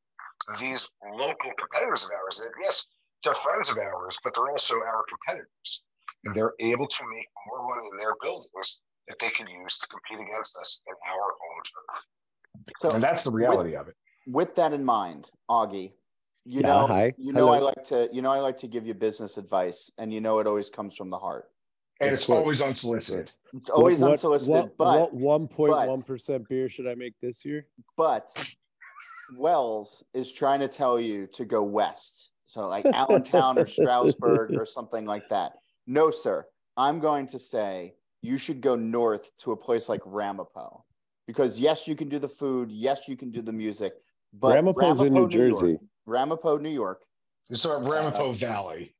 these 0.59 0.83
local 1.15 1.55
competitors 1.55 2.03
of 2.03 2.11
ours 2.11 2.43
that, 2.43 2.51
yes, 2.59 2.83
they're 3.23 3.35
friends 3.35 3.71
of 3.71 3.79
ours, 3.79 4.19
but 4.23 4.35
they're 4.35 4.51
also 4.51 4.75
our 4.83 5.07
competitors. 5.07 5.69
And 6.27 6.35
they're 6.35 6.53
able 6.59 6.87
to 6.87 7.03
make 7.15 7.27
more 7.47 7.63
money 7.63 7.87
in 7.91 7.97
their 7.97 8.19
buildings 8.21 8.79
that 9.07 9.19
they 9.19 9.31
can 9.31 9.47
use 9.47 9.79
to 9.79 9.87
compete 9.87 10.19
against 10.19 10.57
us 10.59 10.81
in 10.83 10.95
our 11.07 11.31
own 11.31 11.61
turf. 11.63 12.03
So 12.77 12.89
and 12.91 13.03
that's 13.03 13.23
the 13.23 13.31
reality 13.31 13.75
of 13.75 13.87
it. 13.87 13.95
with 14.27 14.55
that 14.55 14.73
in 14.73 14.83
mind, 14.83 15.29
Augie, 15.49 15.93
you 16.45 16.61
Yeah, 16.61 16.67
know, 16.67 16.87
hi. 16.87 17.13
you 17.17 17.33
know, 17.33 17.49
I 17.49 17.59
like 17.59 17.83
to, 17.85 18.09
you 18.11 18.21
know, 18.21 18.31
I 18.31 18.39
like 18.39 18.57
to 18.59 18.67
give 18.67 18.85
you 18.87 18.93
business 18.93 19.37
advice, 19.37 19.91
and 19.97 20.13
you 20.13 20.21
know, 20.21 20.39
it 20.39 20.47
always 20.47 20.69
comes 20.69 20.95
from 20.95 21.09
the 21.09 21.17
heart. 21.19 21.45
And 22.01 22.11
it's 22.13 22.29
always 22.29 22.61
unsolicited. 22.61 23.31
It's 23.53 23.69
always 23.69 23.99
What- 23.99 24.07
what- 24.07 24.11
unsolicited, 24.13 24.63
what- 24.63 24.77
but 24.77 24.99
what 25.01 25.13
one 25.13 25.47
point 25.47 25.73
one 25.87 26.01
percent 26.01 26.47
beer 26.47 26.69
should 26.69 26.87
I 26.87 26.95
make 26.95 27.19
this 27.19 27.43
year? 27.43 27.67
but 27.97 28.25
Wells 29.37 30.03
is 30.13 30.31
trying 30.31 30.59
to 30.61 30.67
tell 30.67 30.99
you 30.99 31.27
to 31.27 31.45
go 31.45 31.63
west. 31.63 32.31
So 32.45 32.67
like 32.67 32.85
Allentown 32.93 33.59
or 33.59 33.65
Stroudsburg 33.65 34.55
or 34.55 34.65
something 34.65 35.05
like 35.05 35.27
that. 35.29 35.53
No, 35.87 36.09
sir. 36.09 36.45
I'm 36.77 36.99
going 36.99 37.27
to 37.27 37.39
say 37.39 37.95
you 38.21 38.37
should 38.37 38.61
go 38.61 38.75
north 38.75 39.35
to 39.39 39.51
a 39.51 39.57
place 39.57 39.89
like 39.89 40.01
Ramapo. 40.05 40.83
Because 41.27 41.59
yes, 41.59 41.87
you 41.87 41.95
can 41.95 42.09
do 42.09 42.17
the 42.17 42.27
food, 42.27 42.71
yes, 42.71 43.07
you 43.07 43.15
can 43.15 43.29
do 43.29 43.41
the 43.41 43.53
music, 43.53 43.93
but 44.33 44.55
Ramapo's 44.55 45.01
in 45.01 45.13
New 45.13 45.21
Ramapo, 45.25 45.37
York- 45.37 45.53
Jersey. 45.53 45.79
Ramapo, 46.09 46.57
New 46.57 46.69
York, 46.69 47.03
It's 47.49 47.65
our 47.65 47.81
Ramapo 47.81 48.31
Valley. 48.33 48.95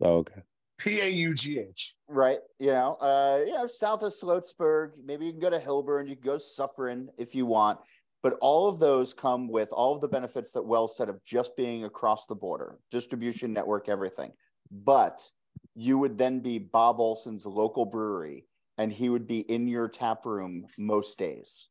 Oh, 0.00 0.18
okay. 0.18 0.40
P 0.78 1.00
A 1.00 1.08
U 1.08 1.34
G 1.34 1.58
H. 1.58 1.94
right? 2.08 2.38
You 2.58 2.68
know, 2.68 2.94
uh, 3.02 3.42
you 3.46 3.52
know, 3.52 3.66
south 3.66 4.02
of 4.02 4.12
Sloatsburg. 4.12 4.92
Maybe 5.04 5.26
you 5.26 5.32
can 5.32 5.40
go 5.40 5.50
to 5.50 5.58
Hillburn. 5.58 6.08
You 6.08 6.16
can 6.16 6.24
go 6.24 6.34
to 6.34 6.40
Suffern 6.40 7.10
if 7.18 7.34
you 7.34 7.44
want. 7.44 7.78
But 8.22 8.36
all 8.40 8.68
of 8.68 8.78
those 8.78 9.12
come 9.12 9.48
with 9.48 9.70
all 9.72 9.94
of 9.94 10.00
the 10.00 10.08
benefits 10.08 10.52
that 10.52 10.62
Wells 10.62 10.96
said 10.96 11.08
of 11.08 11.22
just 11.24 11.56
being 11.56 11.84
across 11.84 12.26
the 12.26 12.34
border, 12.34 12.78
distribution 12.90 13.52
network, 13.52 13.88
everything. 13.88 14.32
But 14.70 15.26
you 15.74 15.98
would 15.98 16.16
then 16.16 16.40
be 16.40 16.58
Bob 16.58 17.00
Olson's 17.00 17.46
local 17.46 17.84
brewery, 17.84 18.46
and 18.78 18.92
he 18.92 19.08
would 19.08 19.26
be 19.26 19.40
in 19.40 19.68
your 19.68 19.88
tap 19.88 20.24
room 20.26 20.66
most 20.78 21.18
days. 21.18 21.66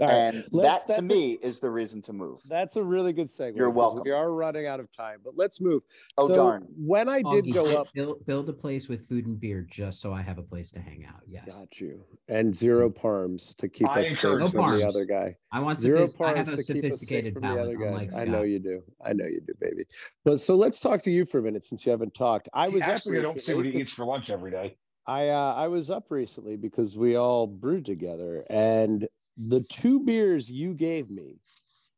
All 0.00 0.06
right. 0.08 0.14
and 0.34 0.44
let's- 0.52 0.84
that 0.84 0.96
to 0.96 1.00
that's 1.00 1.10
a- 1.10 1.14
me 1.14 1.32
is 1.42 1.58
the 1.60 1.70
reason 1.70 2.02
to 2.02 2.12
move. 2.12 2.40
That's 2.48 2.76
a 2.76 2.82
really 2.82 3.12
good 3.12 3.28
segue. 3.28 3.56
You're 3.56 3.70
welcome. 3.70 4.02
We 4.04 4.10
are 4.10 4.30
running 4.32 4.66
out 4.66 4.78
of 4.78 4.92
time, 4.92 5.20
but 5.24 5.36
let's 5.36 5.60
move. 5.60 5.82
Oh, 6.18 6.28
So 6.28 6.34
darn. 6.34 6.66
When 6.76 7.08
I 7.08 7.22
did 7.22 7.44
Augie, 7.46 7.54
go 7.54 7.64
up, 7.80 7.88
Build, 7.94 8.24
build 8.26 8.48
a 8.48 8.52
place 8.52 8.88
with 8.88 9.06
food 9.08 9.26
and 9.26 9.40
beer 9.40 9.66
just 9.70 10.00
so 10.00 10.12
I 10.12 10.20
have 10.22 10.36
a 10.38 10.42
place 10.42 10.70
to 10.72 10.80
hang 10.80 11.06
out. 11.06 11.20
Yes. 11.26 11.46
got 11.58 11.80
you, 11.80 12.04
and 12.28 12.54
zero 12.54 12.90
parms 12.90 13.54
to 13.56 13.68
keep 13.68 13.88
I 13.88 14.02
us 14.02 14.08
safe 14.10 14.24
encourage 14.24 14.50
from 14.52 14.66
No 14.66 14.76
the 14.78 14.86
other 14.86 15.04
guy. 15.06 15.36
I 15.52 15.62
want 15.62 15.80
Zero 15.80 16.06
sophis- 16.06 16.20
I 16.20 16.36
have 16.36 16.46
parms 16.46 16.52
a 16.52 16.56
to 16.56 16.56
keep 16.56 16.58
us 16.58 16.66
safe 16.66 16.76
sophisticated 16.98 17.32
from 17.34 17.42
the 17.42 17.60
other 17.60 17.72
unlike 17.74 18.10
guys. 18.10 18.18
I 18.20 18.24
know 18.26 18.42
you 18.42 18.58
do. 18.58 18.82
I 19.04 19.12
know 19.14 19.24
you 19.24 19.40
do, 19.40 19.54
baby. 19.60 19.84
But 20.24 20.40
so 20.40 20.56
let's 20.56 20.80
talk 20.80 21.02
to 21.02 21.10
you 21.10 21.24
for 21.24 21.38
a 21.38 21.42
minute 21.42 21.64
since 21.64 21.86
you 21.86 21.90
haven't 21.90 22.12
talked. 22.14 22.48
I 22.52 22.68
was 22.68 22.82
Actually, 22.82 23.18
I 23.18 23.22
don't 23.22 23.40
see 23.40 23.54
what 23.54 23.60
recently 23.62 23.66
he 23.66 23.72
'cause 23.78 23.82
eats 23.82 23.92
for 23.92 24.04
lunch 24.04 24.28
every 24.30 24.50
day. 24.50 24.76
I 25.08 25.28
uh, 25.28 25.54
I 25.54 25.68
was 25.68 25.88
up 25.88 26.10
recently 26.10 26.56
because 26.56 26.98
we 26.98 27.14
all 27.14 27.46
brewed 27.46 27.86
together, 27.86 28.44
and 28.50 29.06
the 29.36 29.60
two 29.60 30.00
beers 30.00 30.50
you 30.50 30.74
gave 30.74 31.10
me, 31.10 31.40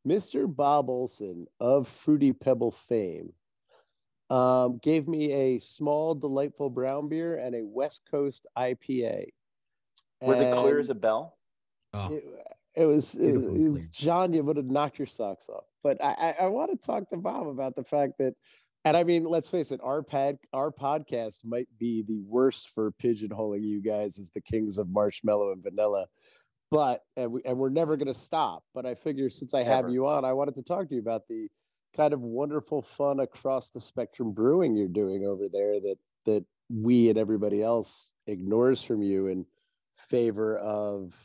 Mister 0.05 0.47
Bob 0.47 0.89
Olson 0.89 1.47
of 1.59 1.87
Fruity 1.87 2.33
Pebble 2.33 2.71
fame, 2.71 3.33
um, 4.29 4.79
gave 4.81 5.07
me 5.07 5.31
a 5.31 5.57
small, 5.59 6.15
delightful 6.15 6.69
brown 6.69 7.09
beer 7.09 7.37
and 7.37 7.55
a 7.55 7.65
West 7.65 8.03
Coast 8.09 8.45
IPA. 8.57 9.27
Was 10.21 10.41
it 10.41 10.53
clear 10.53 10.79
as 10.79 10.89
a 10.89 10.95
bell? 10.95 11.37
Oh, 11.93 12.13
it, 12.13 12.23
it 12.75 12.85
was, 12.85 13.15
it 13.15 13.31
was, 13.31 13.61
it 13.61 13.69
was. 13.69 13.87
John. 13.89 14.33
You 14.33 14.43
would 14.43 14.57
have 14.57 14.65
knocked 14.65 14.99
your 14.99 15.07
socks 15.07 15.49
off. 15.49 15.63
But 15.81 16.03
I, 16.03 16.35
I, 16.39 16.43
I 16.43 16.47
want 16.47 16.71
to 16.71 16.77
talk 16.77 17.09
to 17.09 17.17
Bob 17.17 17.47
about 17.47 17.75
the 17.75 17.83
fact 17.83 18.19
that, 18.19 18.35
and 18.85 18.95
I 18.95 19.03
mean, 19.03 19.23
let's 19.23 19.49
face 19.49 19.71
it, 19.71 19.79
our 19.83 20.03
pad, 20.03 20.37
our 20.53 20.71
podcast 20.71 21.45
might 21.45 21.67
be 21.77 22.03
the 22.03 22.21
worst 22.21 22.69
for 22.75 22.91
pigeonholing 22.91 23.63
you 23.63 23.81
guys 23.81 24.19
as 24.19 24.29
the 24.29 24.41
kings 24.41 24.77
of 24.77 24.89
marshmallow 24.89 25.53
and 25.53 25.63
vanilla. 25.63 26.07
But 26.71 27.01
and 27.17 27.31
we 27.31 27.41
and 27.45 27.57
we're 27.57 27.69
never 27.69 27.97
going 27.97 28.07
to 28.07 28.13
stop. 28.13 28.63
But 28.73 28.85
I 28.85 28.93
figure 28.95 29.29
since 29.29 29.53
I 29.53 29.63
have 29.63 29.85
Ever. 29.85 29.89
you 29.89 30.07
on, 30.07 30.23
I 30.23 30.33
wanted 30.33 30.55
to 30.55 30.61
talk 30.63 30.87
to 30.89 30.95
you 30.95 31.01
about 31.01 31.27
the 31.27 31.47
kind 31.95 32.13
of 32.13 32.21
wonderful 32.21 32.81
fun 32.83 33.19
across 33.19 33.69
the 33.69 33.81
spectrum 33.81 34.31
brewing 34.31 34.75
you're 34.75 34.87
doing 34.87 35.25
over 35.25 35.47
there 35.51 35.79
that 35.79 35.95
that 36.25 36.45
we 36.69 37.09
and 37.09 37.17
everybody 37.17 37.63
else 37.63 38.11
ignores 38.27 38.83
from 38.83 39.01
you 39.01 39.27
in 39.27 39.45
favor 39.97 40.57
of 40.59 41.15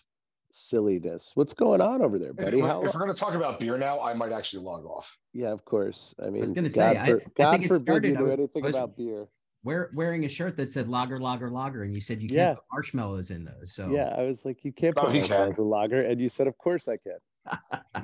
silliness. 0.50 1.33
What's 1.35 1.52
going 1.52 1.83
on 1.83 2.00
over 2.00 2.18
there, 2.18 2.30
If, 2.30 2.37
buddy? 2.37 2.62
we're- 2.62 2.87
if 2.87 2.94
we're 2.94 3.00
going 3.00 3.12
to 3.12 3.18
talk 3.18 3.35
about 3.35 3.59
beer 3.61 3.76
now, 3.76 4.00
I 4.00 4.14
might 4.14 4.33
actually 4.33 4.62
log 4.64 4.87
off. 4.87 5.14
yeah, 5.35 5.48
of 5.50 5.64
course. 5.64 6.14
I 6.24 6.30
mean, 6.30 6.40
was 6.40 6.52
gonna 6.52 6.68
God, 6.68 6.72
say, 6.74 6.94
for, 7.07 7.20
I 7.20 7.24
God 7.35 7.50
think 7.50 7.64
it 7.64 7.68
forbid 7.68 7.83
started- 7.83 8.09
you 8.09 8.14
I 8.14 8.18
knew 8.20 8.24
was- 8.26 8.33
anything 8.38 8.62
was- 8.62 8.74
about 8.76 8.96
beer. 8.96 9.28
Wear, 9.64 9.90
wearing 9.94 10.27
a 10.27 10.29
shirt 10.29 10.59
that 10.59 10.70
said 10.70 10.88
lager, 10.88 11.18
lager, 11.18 11.50
lager, 11.50 11.85
and 11.85 11.94
you 11.94 12.00
said 12.03 12.20
you 12.20 12.29
can't 12.29 12.38
Yeah. 12.38 12.55
put 12.55 12.64
marshmallows 12.70 13.31
in 13.31 13.46
those. 13.46 13.74
So 13.74 13.90
Yeah, 13.90 14.14
I 14.16 14.22
was 14.22 14.44
like, 14.44 14.62
you 14.62 14.72
can't 14.72 14.94
Oh, 14.96 15.07
put 15.07 15.12
he 15.14 15.20
can. 15.20 15.29
marshmallows 15.31 15.59
in 15.59 15.64
lager, 15.64 16.03
and 16.03 16.20
you 16.20 16.29
said, 16.29 16.46
of 16.46 16.59
course 16.59 16.87
I 16.87 16.98
can. 16.98 17.18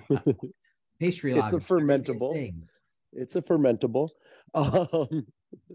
pastry 1.00 1.34
lager. 1.34 1.56
It's 1.58 1.70
a 1.70 1.74
lager. 1.74 1.86
very 1.86 1.98
good 1.98 2.06
fermentable. 2.06 2.54
It's 3.12 3.36
a 3.36 3.42
fermentable. 3.42 4.08
Um, 4.54 5.26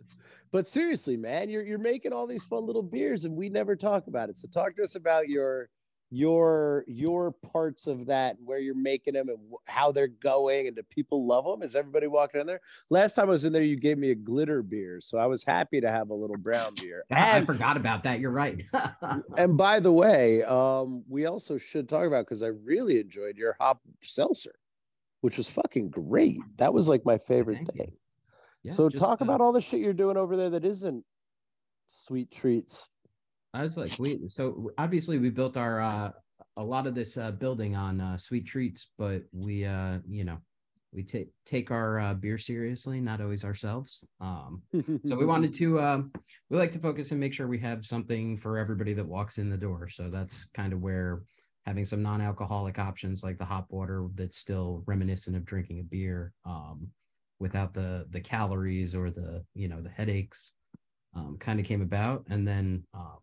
but 0.52 0.67
seriously, 0.67 1.17
man, 1.17 1.50
you're 1.50 1.63
you're 1.63 1.78
making 1.78 2.13
all 2.13 2.26
these 2.26 2.43
fun 2.45 2.65
little 2.65 2.84
beers, 2.84 3.26
and 3.26 3.36
we 3.36 3.50
never 3.50 3.76
talk 3.76 4.08
about 4.08 4.30
it. 4.30 4.38
So 4.38 4.48
talk 4.48 4.76
to 4.78 4.84
us 4.84 4.95
about 4.95 5.28
your 5.28 5.69
your 6.12 6.86
your 6.88 7.32
parts 7.32 7.88
of 7.88 8.06
that, 8.08 8.38
where 8.44 8.60
you're 8.60 8.76
making 8.76 9.15
them, 9.15 9.30
and 9.30 9.38
how 9.65 9.91
they're 9.91 10.08
going, 10.08 10.68
and 10.68 10.76
do 10.76 10.84
people 10.84 11.26
love 11.26 11.46
them? 11.46 11.63
Is 11.63 11.76
everybody 11.76 12.08
walking 12.08 12.41
in 12.41 12.48
there? 12.48 12.62
Last 12.89 13.15
time 13.15 13.28
I 13.28 13.32
was 13.32 13.46
in 13.46 13.54
there, 13.54 13.63
you 13.63 13.76
gave 13.76 13.98
me 13.98 14.12
a 14.12 14.15
glitter 14.15 14.62
beer, 14.62 15.00
so 15.02 15.18
I 15.18 15.26
was 15.26 15.44
happy 15.44 15.82
to 15.82 15.89
have 15.89 16.10
a 16.10 16.13
little 16.13 16.38
brown 16.38 16.76
beer. 16.76 17.06
God, 17.10 17.20
I 17.20 17.41
forgot 17.41 17.78
about 17.78 18.04
that. 18.04 18.20
You're 18.20 18.32
right. 18.32 18.63
and 19.38 19.58
by 19.58 19.80
the 19.80 19.91
way, 19.91 20.44
um, 20.44 21.04
we 21.08 21.26
also 21.26 21.58
should 21.58 21.89
talk 21.89 22.06
about 22.06 22.26
because 22.26 22.44
I 22.44 22.48
really 22.48 23.00
enjoyed 23.00 23.38
your 23.38 23.56
hop 23.60 23.82
seltzer, 24.02 24.56
which 25.22 25.38
was 25.38 25.50
fucking 25.50 25.89
great. 25.89 26.38
That 26.58 26.74
was 26.74 26.88
like 26.88 27.06
my 27.06 27.18
favorite 27.18 27.58
Thank 27.58 27.74
thing. 27.74 27.91
Yeah, 28.63 28.72
so 28.72 28.89
just, 28.89 29.04
talk 29.04 29.22
uh, 29.22 29.26
about 29.26 29.41
all 29.41 29.52
the 29.52 29.62
shit 29.62 29.80
you're 29.80 29.94
doing 29.94 30.18
over 30.18 30.36
there 30.36 30.52
that 30.52 30.65
isn't 30.65 31.04
sweet 31.88 32.32
treats. 32.32 32.89
I 33.56 33.62
was 33.62 33.78
like, 33.78 33.98
we 33.98 34.20
so 34.28 34.72
obviously 34.78 35.18
we 35.18 35.30
built 35.30 35.56
our 35.56 35.80
uh 35.80 36.12
a 36.58 36.63
lot 36.63 36.88
of 36.88 36.96
this 36.96 37.18
uh 37.18 37.32
building 37.32 37.76
on 37.76 38.02
uh 38.02 38.18
sweet 38.18 38.46
treats, 38.46 38.88
but 38.98 39.24
we 39.32 39.65
uh 39.65 40.00
you 40.08 40.26
know 40.26 40.38
we 40.91 41.04
take 41.04 41.30
take 41.46 41.72
our 41.72 42.00
uh, 42.00 42.13
beer 42.13 42.38
seriously, 42.38 43.00
not 43.00 43.22
always 43.22 43.46
ourselves. 43.46 44.02
Um 44.20 44.62
so 45.06 45.15
we 45.15 45.26
wanted 45.26 45.54
to 45.62 45.80
um 45.80 46.12
we 46.50 46.58
like 46.58 46.72
to 46.74 46.80
focus 46.80 47.12
and 47.12 47.20
make 47.20 47.34
sure 47.34 47.48
we 47.48 47.60
have 47.60 47.86
something 47.86 48.36
for 48.38 48.58
everybody 48.58 48.94
that 48.94 49.08
walks 49.08 49.38
in 49.38 49.50
the 49.50 49.58
door. 49.58 49.88
So 49.88 50.10
that's 50.10 50.46
kind 50.54 50.74
of 50.74 50.82
where 50.82 51.24
having 51.65 51.86
some 51.86 52.04
non-alcoholic 52.04 52.78
options 52.78 53.24
like 53.24 53.38
the 53.38 53.46
hop 53.46 53.68
water 53.70 54.08
that's 54.15 54.38
still 54.38 54.84
reminiscent 54.86 55.36
of 55.36 55.46
drinking 55.46 55.80
a 55.80 55.84
beer 55.84 56.34
um 56.46 56.88
without 57.39 57.74
the 57.74 58.06
the 58.12 58.22
calories 58.22 58.94
or 58.94 59.10
the 59.10 59.44
you 59.54 59.68
know 59.68 59.82
the 59.82 59.89
headaches 59.89 60.54
um, 61.15 61.38
kind 61.39 61.60
of 61.60 61.65
came 61.65 61.82
about 61.82 62.26
and 62.30 62.46
then 62.46 62.84
um, 62.94 63.18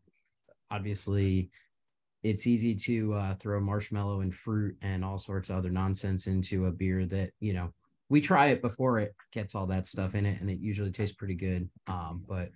obviously 0.72 1.50
it's 2.22 2.46
easy 2.46 2.74
to 2.74 3.12
uh, 3.14 3.34
throw 3.34 3.60
marshmallow 3.60 4.20
and 4.20 4.34
fruit 4.34 4.76
and 4.82 5.04
all 5.04 5.18
sorts 5.18 5.50
of 5.50 5.56
other 5.56 5.70
nonsense 5.70 6.26
into 6.26 6.66
a 6.66 6.72
beer 6.72 7.04
that 7.06 7.30
you 7.40 7.52
know 7.52 7.72
we 8.08 8.20
try 8.20 8.48
it 8.48 8.62
before 8.62 8.98
it 8.98 9.14
gets 9.32 9.54
all 9.54 9.66
that 9.66 9.86
stuff 9.86 10.14
in 10.14 10.26
it 10.26 10.40
and 10.40 10.50
it 10.50 10.58
usually 10.58 10.90
tastes 10.90 11.16
pretty 11.16 11.34
good. 11.34 11.68
Um, 11.86 12.22
but 12.28 12.50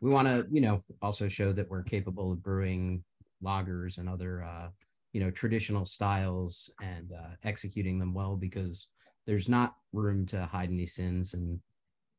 we 0.00 0.10
want 0.10 0.28
to 0.28 0.46
you 0.50 0.60
know 0.60 0.82
also 1.02 1.28
show 1.28 1.52
that 1.52 1.68
we're 1.68 1.82
capable 1.82 2.32
of 2.32 2.42
brewing 2.42 3.02
lagers 3.42 3.98
and 3.98 4.08
other 4.08 4.42
uh, 4.42 4.68
you 5.12 5.20
know 5.20 5.30
traditional 5.30 5.84
styles 5.84 6.70
and 6.82 7.12
uh, 7.12 7.30
executing 7.44 7.98
them 7.98 8.14
well 8.14 8.36
because 8.36 8.88
there's 9.26 9.48
not 9.48 9.76
room 9.92 10.26
to 10.26 10.44
hide 10.46 10.70
any 10.70 10.86
sins 10.86 11.34
and 11.34 11.58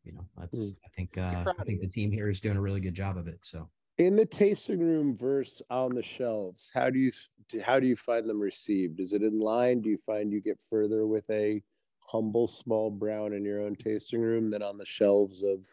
you 0.03 0.11
know 0.13 0.25
that's 0.37 0.73
i 0.85 0.89
think 0.95 1.17
uh, 1.17 1.45
i 1.59 1.63
think 1.63 1.81
the 1.81 1.87
team 1.87 2.11
here 2.11 2.29
is 2.29 2.39
doing 2.39 2.57
a 2.57 2.61
really 2.61 2.79
good 2.79 2.93
job 2.93 3.17
of 3.17 3.27
it 3.27 3.39
so 3.41 3.69
In 3.99 4.15
the 4.15 4.25
tasting 4.25 4.79
room 4.79 5.17
versus 5.17 5.61
on 5.69 5.93
the 5.93 6.01
shelves, 6.01 6.71
how 6.73 6.89
do 6.89 6.97
you 6.97 7.11
how 7.61 7.81
do 7.81 7.85
you 7.85 7.97
find 7.97 8.29
them 8.29 8.39
received? 8.39 9.01
Is 9.01 9.11
it 9.11 9.23
in 9.23 9.39
line? 9.39 9.81
Do 9.81 9.89
you 9.89 9.97
find 10.05 10.31
you 10.31 10.39
get 10.39 10.57
further 10.69 11.05
with 11.05 11.29
a 11.29 11.61
humble 11.99 12.47
small 12.47 12.89
brown 12.89 13.33
in 13.33 13.43
your 13.43 13.61
own 13.61 13.75
tasting 13.75 14.21
room 14.21 14.49
than 14.49 14.63
on 14.63 14.77
the 14.77 14.85
shelves 14.85 15.43
of 15.43 15.67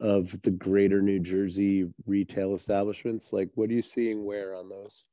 of 0.00 0.40
the 0.40 0.50
greater 0.50 1.02
New 1.02 1.20
Jersey 1.20 1.84
retail 2.06 2.54
establishments? 2.54 3.30
Like 3.30 3.50
what 3.56 3.68
are 3.68 3.74
you 3.74 3.82
seeing 3.82 4.24
where 4.24 4.54
on 4.54 4.70
those? 4.70 5.04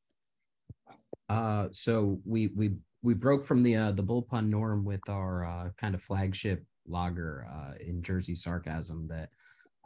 Uh, 1.27 1.67
so 1.73 2.21
we 2.23 2.47
we 2.55 2.75
we 3.03 3.13
broke 3.13 3.43
from 3.43 3.61
the 3.61 3.75
uh, 3.75 3.91
the 3.91 4.03
bullpun 4.03 4.47
norm 4.47 4.85
with 4.85 5.09
our 5.09 5.45
uh, 5.45 5.69
kind 5.77 5.93
of 5.93 6.01
flagship 6.01 6.63
lager 6.87 7.45
uh, 7.51 7.73
in 7.85 8.01
Jersey 8.01 8.35
Sarcasm. 8.35 9.05
That 9.09 9.31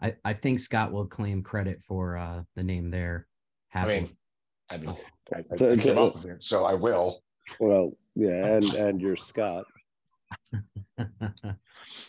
I 0.02 0.16
I 0.24 0.34
think 0.34 0.60
Scott 0.60 0.92
will 0.92 1.06
claim 1.08 1.44
credit 1.44 1.84
for 1.84 2.18
uh, 2.18 2.44
the 2.56 2.64
name 2.64 2.90
there. 2.90 3.28
I 3.74 3.80
Happy. 3.80 4.00
mean, 4.02 4.18
I 4.70 4.78
mean, 4.78 4.90
I, 5.34 5.40
I, 5.52 5.56
So- 5.56 5.72
I 5.72 5.76
came 5.76 5.84
so- 5.84 6.08
up 6.08 6.16
with 6.16 6.26
it, 6.26 6.44
so 6.44 6.66
I 6.66 6.74
will. 6.74 7.22
Well, 7.60 7.92
yeah, 8.16 8.46
and 8.56 8.64
and 8.76 9.02
you're 9.02 9.16
Scott. 9.16 9.66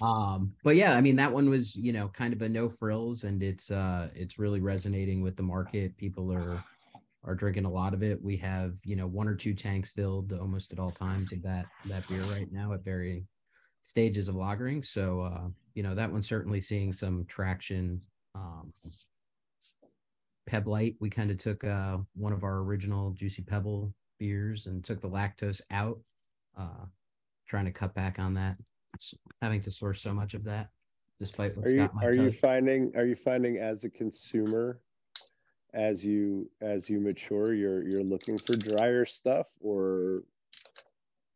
um, 0.02 0.52
but 0.62 0.76
yeah, 0.76 0.94
I 0.94 1.00
mean 1.00 1.16
that 1.16 1.32
one 1.32 1.48
was 1.48 1.74
you 1.76 1.92
know 1.92 2.08
kind 2.08 2.32
of 2.32 2.42
a 2.42 2.48
no 2.48 2.68
frills, 2.68 3.24
and 3.24 3.42
it's 3.42 3.70
uh 3.70 4.08
it's 4.14 4.38
really 4.38 4.60
resonating 4.60 5.22
with 5.22 5.36
the 5.36 5.42
market. 5.42 5.96
People 5.96 6.32
are 6.32 6.62
are 7.24 7.34
drinking 7.34 7.64
a 7.64 7.70
lot 7.70 7.94
of 7.94 8.02
it. 8.02 8.22
We 8.22 8.36
have 8.38 8.74
you 8.84 8.96
know 8.96 9.06
one 9.06 9.28
or 9.28 9.34
two 9.34 9.54
tanks 9.54 9.92
filled 9.92 10.32
almost 10.32 10.72
at 10.72 10.78
all 10.78 10.90
times 10.90 11.32
of 11.32 11.42
that 11.42 11.66
that 11.86 12.06
beer 12.08 12.22
right 12.24 12.50
now 12.52 12.72
at 12.72 12.84
varying 12.84 13.26
stages 13.82 14.28
of 14.28 14.34
lagering. 14.34 14.84
So 14.84 15.20
uh, 15.20 15.48
you 15.74 15.82
know 15.82 15.94
that 15.94 16.10
one's 16.10 16.28
certainly 16.28 16.60
seeing 16.60 16.92
some 16.92 17.24
traction. 17.26 18.00
Um, 18.34 18.72
Peb 20.48 20.66
Light, 20.66 20.96
we 21.00 21.10
kind 21.10 21.30
of 21.30 21.38
took 21.38 21.62
uh, 21.64 21.98
one 22.16 22.32
of 22.32 22.42
our 22.42 22.58
original 22.58 23.10
Juicy 23.12 23.42
Pebble 23.42 23.92
beers 24.18 24.66
and 24.66 24.82
took 24.82 25.00
the 25.00 25.08
lactose 25.08 25.60
out, 25.70 25.98
uh, 26.58 26.86
trying 27.46 27.66
to 27.66 27.70
cut 27.70 27.94
back 27.94 28.18
on 28.18 28.34
that, 28.34 28.56
having 29.42 29.60
to 29.62 29.70
source 29.70 30.00
so 30.00 30.12
much 30.12 30.34
of 30.34 30.42
that, 30.44 30.70
despite 31.18 31.56
what's 31.56 31.72
Are 31.72 31.76
you 31.76 31.90
are 32.02 32.14
you 32.14 32.30
finding 32.30 32.92
are 32.96 33.06
you 33.06 33.16
finding 33.16 33.58
as 33.58 33.84
a 33.84 33.90
consumer 33.90 34.80
as 35.72 36.04
you 36.04 36.50
as 36.60 36.90
you 36.90 36.98
mature 36.98 37.54
you're 37.54 37.86
you're 37.86 38.02
looking 38.02 38.36
for 38.36 38.56
drier 38.56 39.04
stuff 39.04 39.46
or 39.60 40.24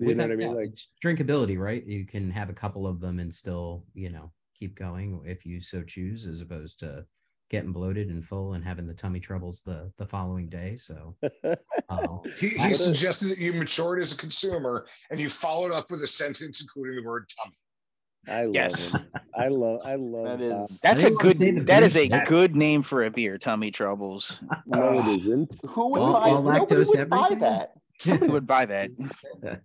you 0.08 0.14
know 0.14 0.24
Without 0.24 0.28
what 0.28 0.32
I 0.32 0.36
mean? 0.36 0.48
doubt, 0.48 0.56
Like 0.56 0.74
drinkability, 1.04 1.58
right? 1.58 1.84
You 1.86 2.06
can 2.06 2.30
have 2.30 2.50
a 2.50 2.54
couple 2.54 2.86
of 2.86 3.00
them 3.00 3.18
and 3.18 3.32
still, 3.34 3.84
you 3.94 4.10
know, 4.10 4.30
keep 4.54 4.76
going 4.76 5.20
if 5.24 5.44
you 5.44 5.60
so 5.60 5.82
choose, 5.82 6.26
as 6.26 6.40
opposed 6.40 6.78
to 6.80 7.04
getting 7.50 7.72
bloated 7.72 8.08
and 8.08 8.24
full 8.24 8.54
and 8.54 8.64
having 8.64 8.86
the 8.86 8.94
tummy 8.94 9.20
troubles 9.20 9.62
the 9.66 9.92
the 9.98 10.06
following 10.06 10.48
day. 10.48 10.76
So, 10.76 11.14
uh, 11.88 12.06
He, 12.38 12.48
he 12.48 12.58
What- 12.58 12.76
suggested 12.76 13.28
that 13.30 13.38
you 13.38 13.52
matured 13.52 14.00
as 14.00 14.12
a 14.12 14.16
consumer, 14.16 14.86
and 15.10 15.20
you 15.20 15.28
followed 15.28 15.72
up 15.72 15.90
with 15.90 16.02
a 16.02 16.06
sentence 16.06 16.60
including 16.60 16.96
the 17.02 17.08
word 17.08 17.26
tummy. 17.42 17.56
I 18.26 18.44
love 18.46 18.54
Yes. 18.54 18.90
him. 18.92 19.02
I 19.36 19.48
love 19.48 19.80
I 19.84 19.96
love 19.96 20.38
That 20.38 20.48
Bob. 20.48 20.62
is- 20.70 20.80
That's 20.80 21.04
I 21.04 21.08
a 21.08 21.10
didn't 21.10 21.22
wanna 21.24 21.34
say 21.36 21.50
the 21.50 21.58
good. 21.58 21.66
That 21.66 21.80
beer 21.80 21.86
is 21.86 21.96
a 21.96 22.08
yes. 22.08 22.28
good 22.28 22.56
name 22.56 22.82
for 22.82 23.04
a 23.04 23.10
beer. 23.10 23.36
Tummy 23.36 23.70
troubles. 23.70 24.42
No, 24.64 24.98
it 25.00 25.06
isn't. 25.14 25.54
Who 25.66 25.90
would 25.92 26.00
All- 26.00 26.12
buy 26.14 26.30
all 26.30 26.42
nobody 26.42 26.60
lactose 26.84 26.96
would 26.96 27.10
buy 27.10 27.34
that? 27.40 27.74
Somebody 28.04 28.32
would 28.32 28.46
buy 28.46 28.66
that. 28.66 28.90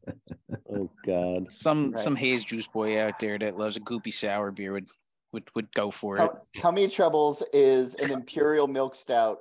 Oh 0.72 0.90
God. 1.06 1.52
Some 1.52 1.92
Right. 1.92 2.00
some 2.00 2.16
haze 2.16 2.44
juice 2.44 2.68
boy 2.68 3.00
out 3.00 3.18
there 3.20 3.38
that 3.40 3.58
loves 3.58 3.76
a 3.78 3.80
goopy 3.82 4.14
sour 4.14 4.52
beer 4.52 4.72
would 4.74 4.88
would 5.32 5.50
would 5.56 5.74
go 5.74 5.90
for 5.92 6.18
it. 6.20 6.32
Tummy 6.58 6.88
Troubles 6.88 7.42
is 7.54 7.96
an 7.96 8.12
imperial 8.12 8.68
milk 8.68 8.94
stout 8.96 9.40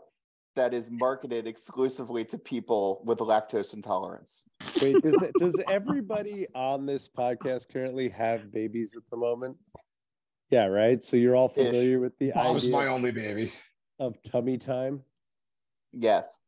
that 0.56 0.72
is 0.74 0.90
marketed 0.90 1.46
exclusively 1.46 2.24
to 2.26 2.38
people 2.38 3.02
with 3.04 3.18
lactose 3.18 3.74
intolerance. 3.74 4.42
Wait, 4.80 5.00
does 5.02 5.20
it, 5.22 5.32
does 5.38 5.60
everybody 5.70 6.46
on 6.54 6.84
this 6.86 7.08
podcast 7.08 7.70
currently 7.72 8.08
have 8.08 8.50
babies 8.50 8.94
at 8.96 9.02
the 9.10 9.16
moment? 9.16 9.56
Yeah, 10.50 10.64
right. 10.66 11.02
So 11.02 11.16
you're 11.18 11.36
all 11.36 11.48
familiar 11.48 12.00
with 12.00 12.16
the 12.18 12.32
Bob's 12.32 12.68
my 12.70 12.86
only 12.86 13.12
baby. 13.12 13.52
of 14.00 14.20
tummy 14.22 14.56
time. 14.58 15.02
Yes. 15.92 16.40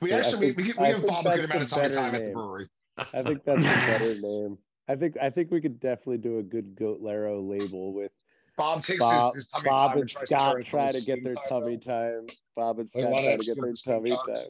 We 0.00 0.10
So 0.10 0.16
actually 0.16 0.54
think- 0.54 0.56
we, 0.78 0.84
we, 0.84 0.88
have 0.92 1.06
Bob 1.06 1.26
a 1.26 1.36
good 1.36 1.44
amount 1.46 1.62
of 1.62 1.70
time, 1.70 1.92
time 1.92 2.14
at 2.14 2.24
the 2.24 2.30
brewery. 2.32 2.68
I 2.96 3.22
think 3.22 3.44
that's 3.44 3.60
a 3.60 3.62
better 3.62 4.20
name. 4.20 4.58
I 4.88 4.96
think 4.96 5.16
I 5.20 5.30
think 5.30 5.50
we 5.50 5.60
could 5.60 5.78
definitely 5.80 6.18
do 6.18 6.38
a 6.38 6.42
good 6.42 6.74
Bolero 6.76 7.42
label 7.42 7.92
with 7.92 8.10
Bob 8.56 8.82
takes 8.82 8.98
Bob, 9.00 9.34
his, 9.34 9.48
his 9.52 9.62
Bob 9.64 9.96
and 9.96 10.08
tries 10.08 10.28
Scott 10.28 10.52
turn 10.52 10.60
it 10.60 10.66
try 10.66 10.90
to 10.90 11.00
get 11.02 11.22
their 11.22 11.34
tummy 11.48 11.76
time. 11.76 12.26
Bob 12.56 12.78
and 12.78 12.88
Scott 12.88 13.02
try 13.10 13.36
to 13.36 13.44
get 13.44 13.56
their 13.60 13.72
tummy 13.72 14.10
time. 14.10 14.48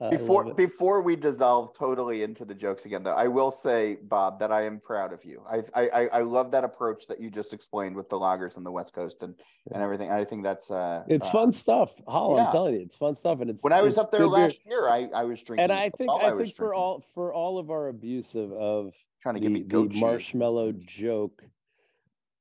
I 0.00 0.10
Before 0.10 0.52
before 0.54 1.02
we 1.02 1.14
dissolve 1.14 1.72
totally 1.78 2.24
into 2.24 2.44
the 2.44 2.54
jokes 2.54 2.84
again, 2.84 3.04
though, 3.04 3.14
I 3.14 3.28
will 3.28 3.52
say, 3.52 3.96
Bob, 4.02 4.40
that 4.40 4.50
I 4.50 4.62
am 4.66 4.80
proud 4.80 5.12
of 5.12 5.24
you. 5.24 5.42
I 5.48 5.62
I 5.72 5.88
I- 5.88 6.08
I 6.18 6.20
love 6.22 6.50
that 6.50 6.64
approach 6.64 7.06
that 7.06 7.20
you 7.20 7.30
just 7.30 7.52
explained 7.52 7.94
with 7.94 8.08
the 8.08 8.18
loggers 8.18 8.56
on 8.56 8.64
the 8.64 8.72
West 8.72 8.92
Coast 8.92 9.22
and 9.22 9.36
and 9.72 9.80
everything. 9.82 10.10
I 10.10 10.24
think 10.24 10.42
that's 10.42 10.68
uh 10.70 11.04
It's 11.06 11.28
uh, 11.28 11.32
fun 11.32 11.52
stuff. 11.52 11.92
Holl, 12.08 12.36
yeah. 12.36 12.46
I'm 12.46 12.52
telling 12.52 12.74
you, 12.74 12.80
it's 12.80 12.96
fun 12.96 13.14
stuff, 13.14 13.40
and 13.40 13.48
it's 13.48 13.62
When 13.62 13.72
I 13.72 13.82
was 13.82 13.96
up 13.96 14.10
there 14.10 14.26
last 14.26 14.66
year, 14.66 14.88
I 14.88 15.08
I 15.14 15.24
was 15.24 15.40
drinking. 15.44 15.62
and 15.62 15.72
I 15.72 15.90
think 15.90 16.10
I 16.10 16.32
was 16.32 16.48
think 16.48 16.56
for 16.56 16.74
all 16.74 17.04
for 17.14 17.32
all 17.32 17.58
of 17.58 17.70
our 17.70 17.86
abuse 17.86 18.34
of 18.34 18.52
of 18.52 18.94
trying 19.22 19.36
to 19.36 19.40
the, 19.40 19.46
give 19.46 19.52
me 19.52 19.62
the 19.62 20.00
marshmallow 20.00 20.72
joke, 20.72 21.44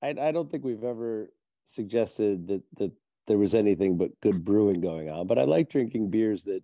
I, 0.01 0.09
I 0.09 0.31
don't 0.31 0.49
think 0.49 0.63
we've 0.63 0.83
ever 0.83 1.31
suggested 1.65 2.47
that 2.47 2.63
that 2.77 2.91
there 3.27 3.37
was 3.37 3.53
anything 3.53 3.95
but 3.95 4.19
good 4.21 4.43
brewing 4.43 4.81
going 4.81 5.09
on. 5.09 5.27
But 5.27 5.37
I 5.37 5.43
like 5.43 5.69
drinking 5.69 6.09
beers 6.09 6.43
that 6.45 6.63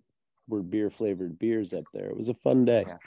were 0.50 0.62
beer 0.62 0.90
flavored 0.90 1.38
beers 1.38 1.72
up 1.72 1.84
there. 1.94 2.10
It 2.10 2.16
was 2.16 2.28
a 2.28 2.34
fun 2.34 2.64
day. 2.66 2.84
Yeah. 2.86 2.98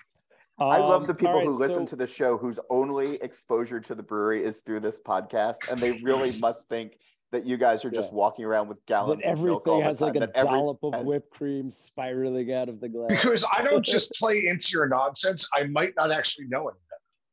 I 0.60 0.78
love 0.78 1.02
Um, 1.02 1.08
the 1.08 1.14
people 1.16 1.34
all 1.34 1.38
right, 1.40 1.48
who 1.48 1.54
listen 1.54 1.86
so- 1.88 1.92
to 1.92 1.96
the 1.98 2.08
show 2.08 2.38
whose 2.38 2.60
only 2.70 3.16
exposure 3.16 3.80
to 3.82 3.96
the 3.96 4.04
brewery 4.04 4.44
is 4.44 4.62
through 4.62 4.80
this 4.82 5.00
podcast, 5.00 5.58
and 5.70 5.80
they 5.80 5.94
really 6.04 6.32
must 6.40 6.68
think 6.68 6.98
that 7.32 7.46
you 7.46 7.58
guys 7.58 7.84
are 7.84 7.90
just 7.90 8.12
Yeah. 8.12 8.16
walking 8.18 8.46
around 8.46 8.68
with 8.68 8.86
gallons 8.86 9.24
that 9.24 9.34
of 9.34 9.44
milk 9.44 9.68
all 9.68 9.82
everything 9.82 9.84
the 9.84 9.88
has 9.90 10.02
like 10.02 10.16
a 10.16 10.38
every- 10.38 10.50
dollop 10.52 10.84
of 10.84 10.94
has- 10.94 11.06
whipped 11.06 11.32
cream 11.32 11.72
spiraling 11.72 12.54
out 12.54 12.70
of 12.70 12.80
the 12.80 12.88
glass. 12.90 13.10
Because 13.10 13.44
I 13.52 13.64
don't 13.64 13.84
just 13.86 14.12
play 14.14 14.46
into 14.48 14.70
your 14.72 14.88
nonsense. 14.88 15.48
I 15.54 15.64
might 15.64 15.96
not 15.98 16.12
actually 16.12 16.48
know 16.48 16.70
it. 16.70 16.76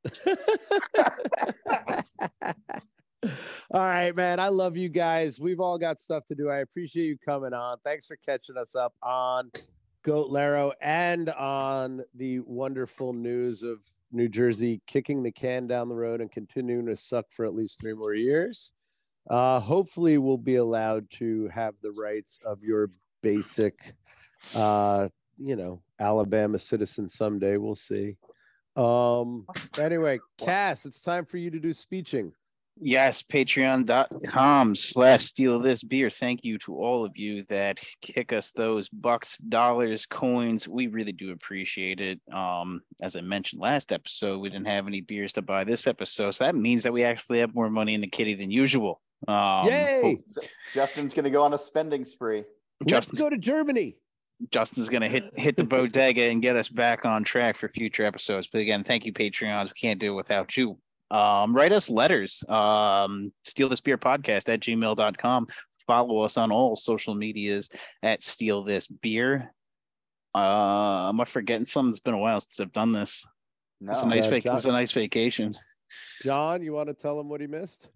all 3.22 3.30
right, 3.80 4.16
man. 4.16 4.40
I 4.40 4.48
love 4.48 4.78
you 4.78 4.88
guys. 4.88 5.38
We've 5.38 5.60
all 5.60 5.76
got 5.78 6.00
stuff 6.00 6.24
to 6.28 6.34
do. 6.34 6.48
I 6.48 6.60
appreciate 6.60 7.04
you 7.04 7.18
coming 7.22 7.52
on. 7.52 7.76
Thanks 7.84 8.06
for 8.06 8.16
catching 8.24 8.56
us 8.56 8.74
up 8.74 8.94
on 9.02 9.50
Goat 10.02 10.30
Laro 10.30 10.72
and 10.80 11.28
on 11.30 12.02
the 12.14 12.40
wonderful 12.40 13.12
news 13.12 13.62
of 13.62 13.80
New 14.12 14.28
Jersey 14.28 14.80
kicking 14.86 15.22
the 15.22 15.30
can 15.30 15.66
down 15.66 15.88
the 15.88 15.94
road 15.94 16.20
and 16.20 16.32
continuing 16.32 16.86
to 16.86 16.96
suck 16.96 17.26
for 17.30 17.44
at 17.44 17.54
least 17.54 17.80
three 17.80 17.92
more 17.92 18.14
years. 18.14 18.72
Uh, 19.28 19.60
hopefully, 19.60 20.18
we'll 20.18 20.38
be 20.38 20.56
allowed 20.56 21.08
to 21.10 21.48
have 21.48 21.74
the 21.82 21.92
rights 21.92 22.38
of 22.44 22.62
your 22.62 22.90
basic, 23.22 23.94
uh, 24.54 25.08
you 25.38 25.54
know, 25.54 25.82
Alabama 26.00 26.58
citizen 26.58 27.08
someday. 27.08 27.58
We'll 27.58 27.76
see. 27.76 28.16
Um, 28.76 29.46
anyway, 29.78 30.18
Casse, 30.38 30.86
it's 30.86 31.02
time 31.02 31.26
for 31.26 31.36
you 31.36 31.50
to 31.50 31.60
do 31.60 31.72
speeching. 31.72 32.32
Yes, 32.82 33.22
patreon.com 33.22 34.74
slash 34.74 35.24
steal 35.24 35.60
this 35.60 35.82
beer. 35.82 36.08
Thank 36.08 36.44
you 36.44 36.56
to 36.58 36.76
all 36.76 37.04
of 37.04 37.16
you 37.16 37.44
that 37.48 37.80
kick 38.00 38.32
us 38.32 38.50
those 38.52 38.88
bucks, 38.88 39.36
dollars, 39.36 40.06
coins. 40.06 40.66
We 40.66 40.86
really 40.86 41.12
do 41.12 41.32
appreciate 41.32 42.00
it. 42.00 42.20
Um, 42.32 42.80
as 43.02 43.16
I 43.16 43.20
mentioned 43.20 43.60
last 43.60 43.92
episode, 43.92 44.38
we 44.38 44.48
didn't 44.48 44.68
have 44.68 44.86
any 44.86 45.02
beers 45.02 45.34
to 45.34 45.42
buy 45.42 45.64
this 45.64 45.86
episode. 45.86 46.30
So 46.30 46.44
that 46.44 46.54
means 46.54 46.82
that 46.84 46.92
we 46.92 47.04
actually 47.04 47.40
have 47.40 47.54
more 47.54 47.68
money 47.68 47.94
in 47.94 48.00
the 48.00 48.06
kitty 48.06 48.34
than 48.34 48.50
usual. 48.50 49.02
Um, 49.28 49.66
Yay! 49.66 50.18
So 50.28 50.40
Justin's 50.72 51.12
going 51.12 51.24
to 51.24 51.30
go 51.30 51.42
on 51.42 51.52
a 51.52 51.58
spending 51.58 52.06
spree. 52.06 52.44
but 52.80 52.92
Let's 52.92 53.12
go 53.12 53.28
to 53.28 53.36
Germany. 53.36 53.96
Justin's 54.50 54.88
gonna 54.88 55.06
hit 55.06 55.24
hit 55.38 55.58
the 55.58 55.64
bodega 55.64 56.22
and 56.22 56.40
get 56.40 56.56
us 56.56 56.70
back 56.70 57.04
on 57.04 57.22
track 57.22 57.56
for 57.56 57.68
future 57.68 58.06
episodes. 58.06 58.48
But 58.50 58.62
again, 58.62 58.84
thank 58.84 59.04
you, 59.04 59.12
Patreons. 59.12 59.64
We 59.64 59.78
can't 59.78 60.00
do 60.00 60.12
it 60.12 60.16
without 60.16 60.56
you. 60.56 60.78
Um, 61.10 61.54
write 61.54 61.72
us 61.72 61.90
letters. 61.90 62.44
Um, 62.48 63.32
steal 63.44 63.68
this 63.68 63.80
beer 63.80 63.98
podcast 63.98 64.48
at 64.48 64.60
gmail.com. 64.60 65.46
Follow 65.86 66.20
us 66.20 66.36
on 66.36 66.52
all 66.52 66.76
social 66.76 67.14
medias 67.14 67.68
at 68.02 68.22
steal 68.22 68.62
this 68.62 68.86
beer. 68.86 69.52
Uh, 70.34 71.08
am 71.08 71.20
I 71.20 71.24
forgetting 71.24 71.64
something? 71.64 71.90
It's 71.90 71.98
been 72.00 72.14
a 72.14 72.18
while 72.18 72.40
since 72.40 72.60
I've 72.60 72.70
done 72.72 72.92
this. 72.92 73.26
No, 73.80 73.90
It's 73.90 74.02
a 74.02 74.06
nice 74.06 74.24
Yeah, 74.24 74.30
vac- 74.30 74.46
it 74.46 74.52
was 74.52 74.66
a 74.66 74.72
nice 74.72 74.92
vacation. 74.92 75.56
John, 76.22 76.62
you 76.62 76.72
want 76.72 76.88
to 76.88 76.94
tell 76.94 77.18
him 77.18 77.28
what 77.28 77.40
he 77.40 77.46
missed? 77.48 77.88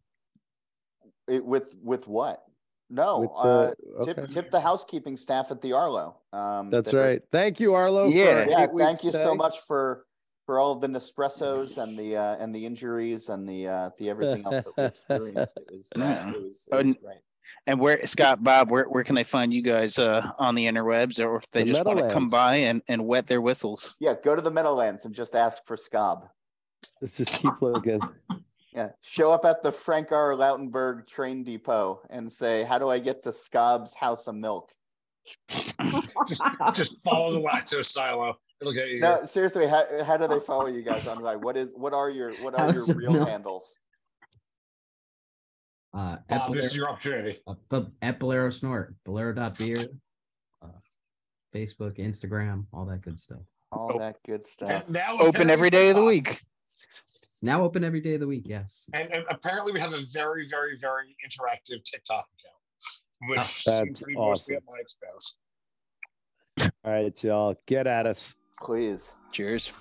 It- 1.29 1.45
with 1.45 1.75
with 1.83 2.09
what? 2.09 2.43
No, 2.91 3.21
With 3.21 3.31
uh, 3.37 3.75
the- 4.01 4.05
tip 4.07 4.19
okay. 4.19 4.33
tip 4.33 4.51
the 4.51 4.61
housekeeping 4.61 5.17
staff 5.17 5.51
at 5.51 5.61
the 5.61 5.73
Arlo. 5.73 6.17
Um, 6.33 6.71
That's 6.71 6.91
they're- 6.91 7.01
right. 7.01 7.23
Thank 7.31 7.61
you, 7.61 7.75
Arlo. 7.75 8.09
Yeah. 8.09 8.41
an 8.41 8.51
Yeah, 8.51 8.67
thank 8.77 9.05
you 9.05 9.13
so 9.13 9.35
much 9.35 9.61
for 9.61 10.05
for 10.47 10.59
all 10.59 10.73
of 10.73 10.81
the 10.81 10.87
Nespressos 10.89 11.79
and 11.79 11.99
the 11.99 12.17
uh, 12.17 12.37
and 12.37 12.55
the 12.55 12.65
injuries 12.67 13.29
and 13.29 13.49
the 13.49 13.69
uh, 13.69 13.91
the 13.99 14.11
everything 14.11 14.45
else 14.45 14.65
that 14.65 14.75
we 14.77 14.85
experienced. 14.85 15.57
It 15.57 15.67
was, 15.73 15.89
uh, 15.97 16.33
it 16.35 16.43
was, 16.43 16.69
it 16.71 16.75
was 16.75 16.81
And- 16.81 17.01
great. 17.01 17.19
And 17.67 17.79
where 17.79 18.07
Scott 18.07 18.43
Bob, 18.43 18.71
where, 18.71 18.85
where 18.85 19.05
can 19.05 19.19
I 19.19 19.23
find 19.23 19.53
you 19.53 19.61
guys 19.61 19.99
uh, 19.99 20.31
on 20.39 20.55
the 20.55 20.65
interwebs 20.65 21.23
or 21.23 21.37
if 21.37 21.51
they 21.51 21.63
The 21.63 21.73
just 21.73 21.85
want 21.85 21.99
to 21.99 22.09
come 22.11 22.25
by 22.25 22.57
and, 22.57 22.81
and 22.89 23.07
wet 23.07 23.27
their 23.27 23.43
whistles? 23.43 23.95
Yeah, 24.01 24.15
go 24.25 24.35
to 24.35 24.41
the 24.41 24.51
Meadowlands 24.51 25.05
and 25.05 25.15
just 25.15 25.35
ask 25.37 25.63
for 25.67 25.77
Scob. 25.77 26.27
Let's 27.03 27.19
just 27.19 27.33
keep 27.33 27.61
looking. 27.61 28.01
Yeah, 28.75 28.89
show 29.03 29.31
up 29.31 29.45
at 29.45 29.63
the 29.63 29.71
Frank 29.71 30.11
R. 30.11 30.31
Lautenberg 30.33 31.07
train 31.07 31.45
depot 31.45 32.01
and 32.11 32.33
say, 32.33 32.65
"How 32.65 32.77
do 32.77 32.89
I 32.89 32.99
get 32.99 33.23
to 33.23 33.33
Scob's 33.33 33.95
House 33.95 34.27
of 34.27 34.35
Milk?" 34.35 34.73
Just, 36.27 36.43
just 36.75 37.03
follow 37.05 37.33
the 37.33 37.41
lactose 37.41 37.87
silo. 37.87 38.37
It'll 38.65 38.73
get 38.73 38.89
you. 38.89 39.01
No, 39.01 39.25
seriously, 39.27 39.67
how, 39.67 39.85
how 40.05 40.17
do 40.17 40.27
they 40.27 40.41
follow 40.41 40.67
you 40.69 40.81
guys 40.83 41.07
online? 41.07 41.43
What 41.43 41.57
is 41.59 41.69
what 41.75 41.93
are 41.93 42.09
your 42.09 42.33
what 42.37 42.55
are 42.55 42.73
House 42.73 42.89
your 42.89 42.97
real 42.97 43.13
Milk. 43.13 43.29
handles? 43.29 43.77
Uh, 45.93 46.17
Bob, 46.29 46.49
at, 46.49 46.53
this 46.53 46.65
is 46.67 46.73
Bolero, 46.73 46.77
your 46.87 46.89
opportunity. 46.91 47.39
uh, 47.47 47.83
at 48.03 48.19
Bolero 48.19 48.49
Snort, 48.51 48.95
Bolero.beer, 49.05 49.87
uh, 50.63 50.67
Facebook, 51.55 51.99
Instagram, 51.99 52.65
all 52.73 52.85
that 52.87 53.03
good 53.03 53.21
stuff. 53.21 53.43
All 53.71 53.93
Oh. 53.95 53.99
that 53.99 54.17
good 54.27 54.45
stuff. 54.47 54.71
And 54.71 54.89
now 54.89 55.19
Open 55.19 55.51
every 55.51 55.69
day 55.71 55.91
of 55.91 55.97
the 55.97 56.03
week. 56.03 56.41
Now 57.43 57.63
open 57.63 57.85
every 57.85 58.01
day 58.01 58.15
of 58.15 58.21
the 58.21 58.27
week. 58.27 58.45
Yes. 58.47 58.87
And, 58.95 59.13
and 59.15 59.25
apparently 59.29 59.73
we 59.73 59.79
have 59.81 59.93
a 59.93 60.03
very, 60.13 60.49
very, 60.49 60.77
very 60.81 61.15
interactive 61.25 61.85
TikTok 61.85 62.27
account, 62.41 63.31
which 63.31 63.39
Ah, 63.41 63.43
seems 63.43 63.89
that's 63.89 64.01
to 64.01 64.07
be 64.07 64.15
mostly 64.15 64.57
awesome. 64.57 64.65
at 64.67 64.73
my 64.73 64.79
expense. 64.81 65.35
All 66.85 66.93
right, 66.93 67.23
y'all, 67.23 67.55
get 67.67 67.87
at 67.87 68.07
us. 68.07 68.35
Please. 68.63 69.15
Cheers. 69.33 69.73